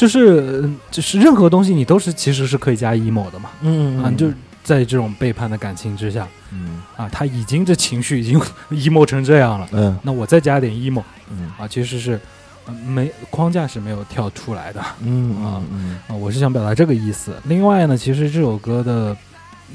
[0.00, 6.80] 就是呃就是任何东西你都是其实是可以加 emo 的嘛，嗯啊，就是在这种背叛的感情之下嗯。
[6.96, 8.40] 啊，他已经这情绪已经
[8.72, 9.98] emo 成这样了，嗯。
[10.02, 11.52] 那我再加点 emo 嗯。
[11.58, 12.18] 啊，其实是、
[12.64, 14.80] 呃没框架是没有跳出来的。
[15.02, 15.98] 嗯啊嗯。
[16.08, 17.34] 啊，我是想表达这个意思。
[17.44, 19.14] 另外呢，其实这首歌的，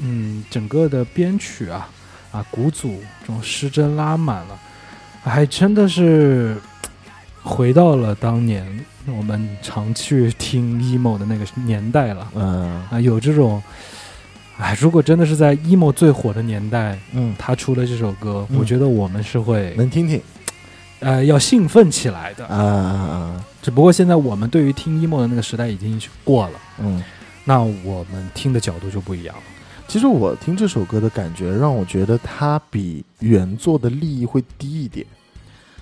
[0.02, 1.88] 嗯，整个的编曲啊，
[2.32, 4.58] 啊，鼓组这种失真拉满了，
[5.22, 6.56] 还真的是
[7.44, 8.66] 回到了当年
[9.06, 13.62] 我们常去听 emo 的那个年代了嗯啊，有这种，
[14.58, 20.20] 哎，如果真的是在 emo 最火的年代，嗯，他出了这首歌，嗯我觉得我们是会能听听
[21.00, 22.46] 呃要兴奋起来的。
[22.46, 26.60] 啊啊啊只不过现在我们对于听 emo 的那个时代已经过了。
[26.78, 27.02] 嗯。
[27.48, 29.42] 那我们听的角度就不一样了。
[29.86, 35.06] 其实我听这首歌的感觉，让我觉得它比原作的利益会低一点。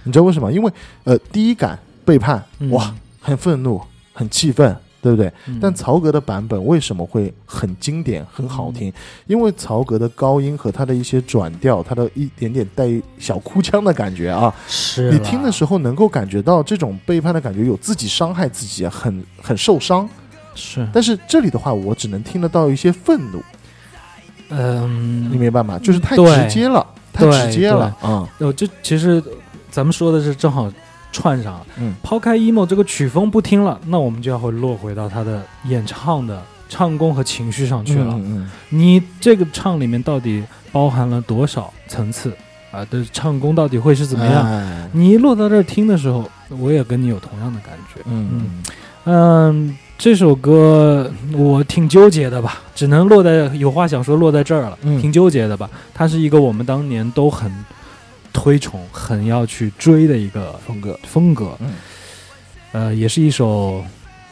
[0.03, 0.53] 你知道为什么？
[0.53, 0.71] 因为
[1.05, 2.95] 呃，第一感背叛，嗯哇，
[3.25, 3.81] 很愤怒，
[4.13, 5.33] 很气愤，对不对？
[5.47, 8.93] 嗯但曹格的版本为什么会很经典、很好听？
[9.27, 12.89] 因为曹格的高音和他的一些转调，他的一点点带
[13.19, 20.09] 小哭腔的感觉啊，是你听的时候候能够感觉到这种背叛的感觉，有自己伤害自己啊，很很受伤。
[20.55, 23.43] 是，但是这里的话，我只能听得到一些愤怒，
[24.51, 25.79] 嗯，你明白吗？
[25.83, 29.21] 就是太直接了，太直接了，嗯呃，这其实
[29.71, 30.71] 咱们说的是正好
[31.15, 31.67] 串上了。
[31.79, 38.15] 嗯抛开 emo 这个曲风不听了，那我们就要会落回到他的演唱的唱功和情绪上去了。
[38.19, 40.43] 嗯你这个唱里面到底
[40.73, 42.37] 包含了多少层次
[42.73, 42.85] 啊？
[42.91, 44.45] 的唱功到底会是怎么样？
[44.45, 46.29] 哎你一落到这儿听的时候，
[46.59, 48.01] 我也跟你有同样的感觉。
[48.07, 48.63] 嗯
[49.07, 55.71] 嗯，这首歌我挺纠结的吧，只能落在有话想说落在这儿了，嗯挺纠结的吧。
[55.93, 57.53] 它是一个我们当年都很
[58.35, 61.57] 推崇、很要去追的一个风格，风格。
[61.61, 61.75] 嗯，
[62.73, 63.83] 呃，也是一首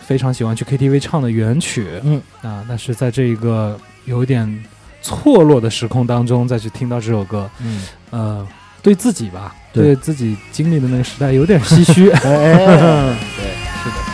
[0.01, 1.87] 非常喜欢去 KTV 唱的原曲。
[2.03, 4.65] 嗯啊，但是在这一个有点
[5.01, 8.47] 错落的时空当中，再去听到这首歌，嗯，呃，
[8.83, 12.11] 对自己吧，对对自己经历的那个时代有点唏嘘。
[12.21, 14.12] 哎，对，是的。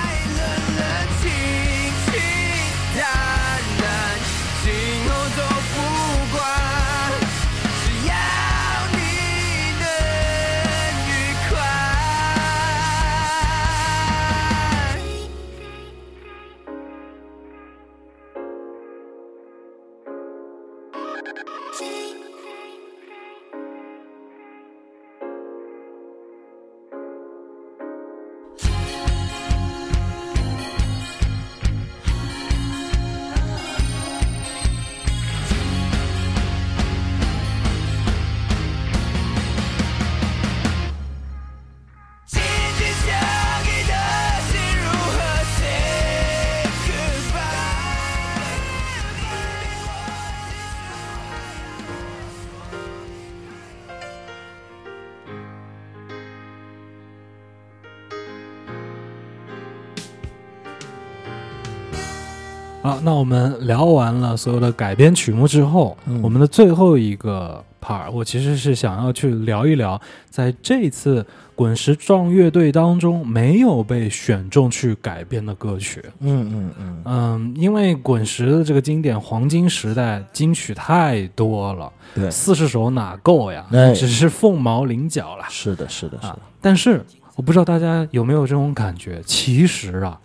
[62.98, 76.02] 好，那我们聊完了所有的改编曲目之后，嗯我们的最后一个 part，我其实是想要去聊一聊，在这次滚石壮乐队当中没有被选中去改编的歌曲。
[76.20, 83.64] 嗯嗯嗯，嗯，因为滚石的这个经典黄金时代金曲太多了，对，四十首哪够呀？
[83.72, 85.44] 哎只是凤毛麟角了。
[85.48, 86.38] 是的，是的，是啊的，。
[86.60, 87.04] 但是
[87.36, 90.18] 我不知道大家有没有这种感觉，其实啊，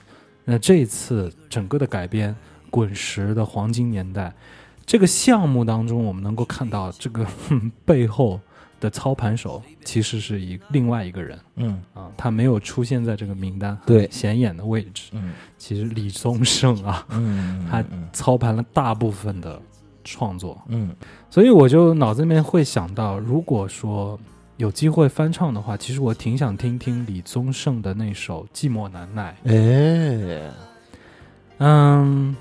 [0.45, 2.35] 那这次整个的改编，
[2.73, 4.33] 滚石的黄金年代
[4.83, 8.39] 这个项目当中，我们能够看到这个哼 背后
[8.79, 15.11] 的操盘手其实是一另外一个人嗯啊，他没有出现在这个名单对显眼的位置。
[15.11, 19.61] 嗯其实李宗盛啊，嗯，他嗯操盘了大部分的
[20.03, 20.93] 创作，嗯
[21.29, 24.19] 所以我就脑子里面会想到，如果说
[24.57, 29.35] 有机会翻唱的话，其实我挺想听听李宗盛的那首《寂寞难耐》。
[29.49, 30.51] 哎，
[31.59, 32.35] 嗯，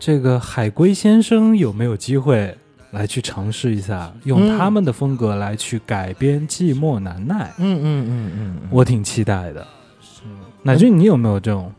[0.00, 2.56] 这个海龟先生有没有机会
[2.90, 7.44] 来去尝试一下，用嗯他们的风格来去改编《寂寞难耐》？
[7.58, 9.64] 嗯嗯嗯嗯嗯，我挺期待的。
[10.24, 11.70] 嗯，乃俊，你有没有这种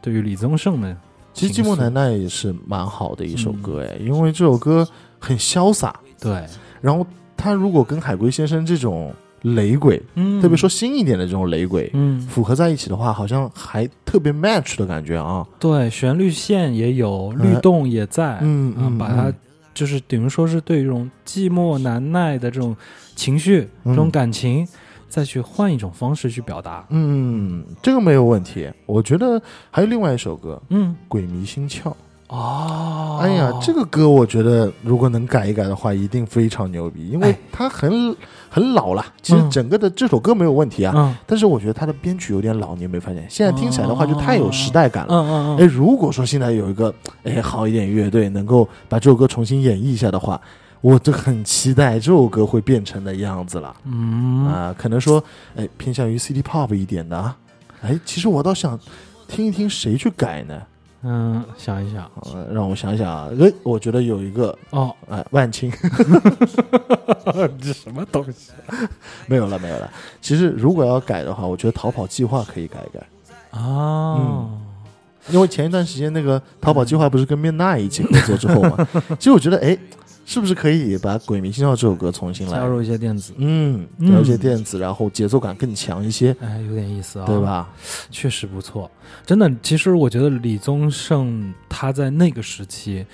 [0.00, 0.94] 对于李宗盛的？
[1.32, 4.86] 其实《寂寞难耐》也是蛮好的一首歌哎，因为这首歌
[5.20, 6.44] 很潇洒，对，
[6.80, 7.06] 然后
[7.36, 11.90] 他如果跟海龟先生这种雷鬼，嗯特别说新一点的这种雷鬼。
[11.94, 15.46] 嗯，符合在一起的话，好像还特别 match 的感觉啊！
[15.58, 19.34] 对，旋律线也有，嗯律动也在，嗯嗯，啊把它嗯
[19.74, 22.76] 就是等于说是对这种寂寞难耐的这种
[23.16, 24.68] 情绪、这种嗯感情，
[25.08, 26.86] 再去换一种方式去表达。
[26.90, 28.70] 嗯，这个没有问题。
[28.86, 29.40] 我觉得
[29.70, 31.84] 还有另外一首歌嗯，《鬼迷心窍》。
[32.32, 38.16] 哦，哎呀，这个歌我觉得如果能改一改的话，一定非常牛逼，因为哎它很
[38.48, 39.04] 很老了。
[39.20, 43.26] 其实嗯整个的这首歌没有问题啊，嗯但是我觉得它的编曲有点老，你有没有发现？
[43.28, 45.14] 现在听起来的话就太有时代感了。
[45.14, 50.40] 嗯嗯哎，嗯，如果说现在有一个哎好一点乐队能够把这首歌重新演绎一下的话，
[50.80, 53.76] 我就很期待这首歌会变成的样子了。
[53.84, 55.22] 嗯啊、可能说
[55.54, 57.36] 哎偏向于 City Pop 一点的啊。
[57.82, 58.80] 哎，其实我倒想
[59.28, 60.58] 听一听谁去改呢？
[61.04, 65.70] 嗯，想一想呃，让我想想啊，哎，我觉得有一个哦，哎万青
[67.60, 68.52] 这什么东西
[69.26, 69.90] 没有了没有了。
[70.20, 73.06] 其实如果要改的话，我觉得逃跑计划可以改一改。
[73.58, 74.48] 啊？
[75.30, 78.88] 因为前一段时间那个逃跑计划不是跟面娜一起合作之后嘛，
[79.20, 79.76] 其实我觉得哎，
[80.24, 82.64] 是不是可以把《鬼迷心窍》这首歌重新来加？
[82.64, 87.40] 入一些电子，嗯，嗯加入一些电子，然后节奏感更强一些，哎，有点意思啊，对？
[87.40, 87.68] 吧？
[88.10, 88.90] 确实不错，
[89.26, 89.50] 真的。
[89.62, 93.04] 其实我觉得李宗盛他在那个时期，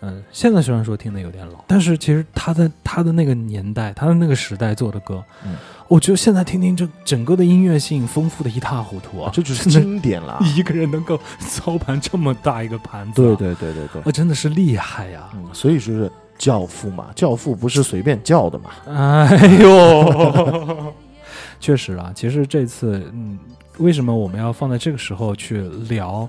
[0.00, 5.56] 嗯，现在虽然说听的有点老，但是其实他在他的那个年代，他的那个时代做的歌，嗯
[5.88, 9.30] 我觉得现在听听这整个的音乐性丰富的一塌糊涂啊！
[9.32, 10.36] 这就是经典了。
[10.56, 15.30] 一个人能够操盘这么大一个盘子、对，对对对对，我真的是厉害呀！
[15.34, 18.70] 嗯，所以说是教父嘛，教父不是随便叫的嘛。
[18.86, 20.92] 哎呦，
[21.60, 23.38] 确实啊，其实这次，嗯，
[23.78, 26.28] 为什么我们要放在这个时候去聊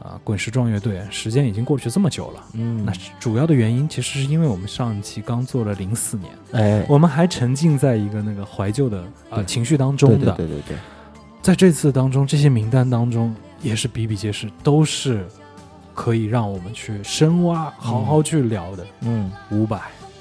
[0.00, 1.02] 啊、滚石壮乐队？
[1.10, 2.44] 时间已经过去这么久了。
[2.52, 10.32] 嗯那主要的原因其实是因为我们上一期刚做了零四年，哎，我们还沉浸在一个那个怀旧的啊、情绪当中的。
[10.32, 10.76] 对对对对，
[11.42, 15.26] 在这次当中，这些名单当中也是比比皆是，都是
[15.98, 18.86] 可以让我们去深挖、好好去聊的。
[19.00, 19.80] 嗯伍佰、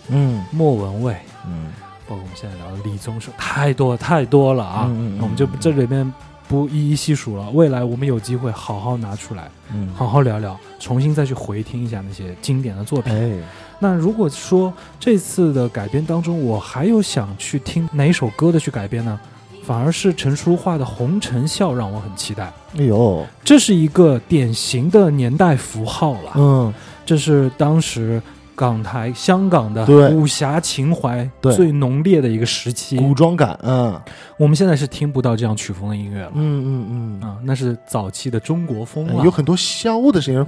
[0.09, 1.67] 嗯莫文蔚、嗯
[2.07, 6.11] 包括我们现在聊的李宗盛，太多太多了啊，嗯嗯嗯我们就这里面
[6.47, 7.47] 不一一细数了。
[7.51, 13.13] 未来我们有机会好好拿出来，嗯，好好聊聊，重新再去回听一下那些经典的作品。
[13.13, 13.43] 哎，
[13.77, 19.19] 那如果说这次的改编当中，我还有想去听哪首歌的去改编呢？
[19.67, 22.45] 反而是陈淑桦的《红尘笑》让我很期待。
[22.77, 26.31] 哎呦，这是一个典型的年代符号了。
[26.35, 26.73] 嗯，
[27.05, 28.21] 这是当时
[28.55, 32.95] 港台、香港的对武侠情怀最浓烈的一个时期。
[32.95, 33.99] 古装感，嗯
[34.37, 36.31] 我们现在是听不到这样曲风的音乐了。
[36.33, 40.45] 嗯嗯嗯，啊，那是早期的中国风有很多箫的声音，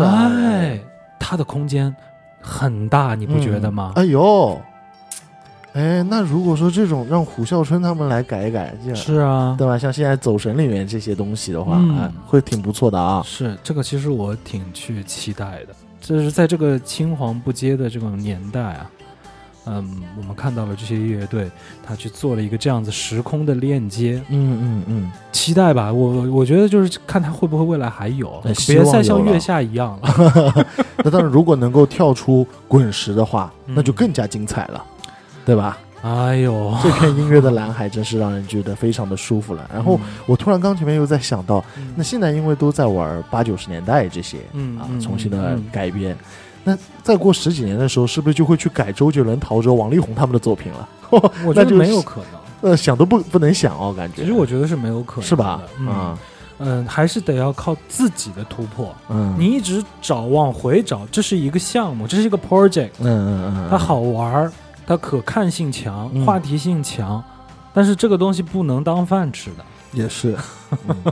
[0.00, 0.80] 哇哎，
[1.20, 1.94] 它的空间
[2.40, 3.92] 很大，你不觉得吗？
[3.96, 4.58] 哎呦，
[5.76, 9.78] 哎，那如果说这种让虎啸春他们来改一改，这样是啊，对吧？
[9.78, 13.22] 像现在走神里面这些东西的话，嗯哎，会挺不错的啊。
[13.26, 15.76] 是这个，其实我挺去期待的。
[16.00, 18.90] 就是在这个青黄不接的这种年代啊，
[19.66, 21.50] 嗯，我们看到了这些乐队，
[21.86, 25.92] 他去做了一个这样子时空的链接，嗯嗯嗯，期待吧。
[25.92, 30.66] 我我觉得就是看他会不会未来还有哎，别再像月下一样了。
[31.04, 34.82] 那当然，如果能够跳出滚石的话，嗯那就更加精彩了，
[35.46, 35.78] 对吧？
[36.02, 39.68] 哎呦，这片音乐的蓝海真是让人觉得非常的舒服了。
[39.72, 46.16] 然后我突然刚前面又在想到，嗯那现在因为都在玩八九十年代这些啊嗯啊，重新的嗯改编，
[46.62, 50.88] 那再过十几年的时候，是不是就会去改周杰伦、陶喆、王力宏他们的作品了？
[51.44, 52.70] 我觉得 那就没有可能。
[52.70, 54.22] 呃，想都不不能想哦，感觉。
[54.22, 55.62] 其实我觉得是没有可能，是吧？
[55.78, 56.18] 嗯啊
[56.58, 58.94] 嗯，还是得要靠自己的突破。
[59.10, 64.52] 嗯，你一直找往回找，这是一个项目，这是一个 project，嗯嗯嗯，它好玩儿，
[64.86, 67.22] 它可看性强，嗯话题性强，
[67.74, 69.64] 但是这个东西不能当饭吃的。
[69.92, 70.36] 也是，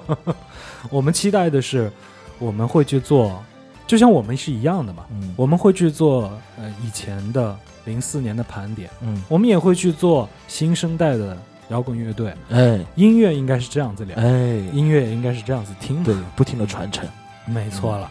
[0.90, 1.90] 我们期待的是，
[2.38, 3.42] 我们会去做，
[3.86, 11.36] 就像我们是一样的嘛，嗯我们会去做呃以前的零四年的盘点，嗯，我们也会去做新生代的
[11.68, 12.34] 摇滚乐队。
[12.50, 14.24] 哎音乐应该是这样子聊，哎，
[14.72, 16.12] 音乐也应该是这样子听的。
[16.12, 17.08] 对，不停的传承。
[17.46, 18.10] 没错了。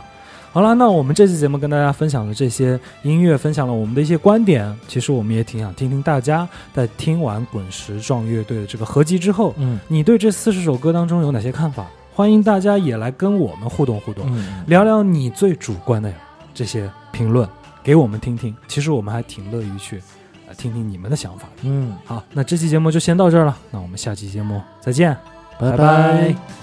[0.54, 4.72] 好了，那我们这期节目跟大家分享了这些音乐，分享了我们的一些观点。
[4.88, 11.88] 其实我们也挺想听听大家在听完滚石壮乐队的这个合集之后，嗯你对这四十首歌当中有哪些看法？
[12.14, 16.14] 欢迎大家也来跟我们互动互动，嗯，聊聊你最主观的
[16.54, 17.50] 这些评论，
[17.82, 18.56] 给我们听听。
[18.68, 20.00] 其实我们还挺乐于去
[20.48, 21.64] 呃听听你们的想法的。
[21.64, 25.18] 嗯，好，那这期节目就先到这儿了，那我们下期节目再见，
[25.60, 26.63] 拜拜拜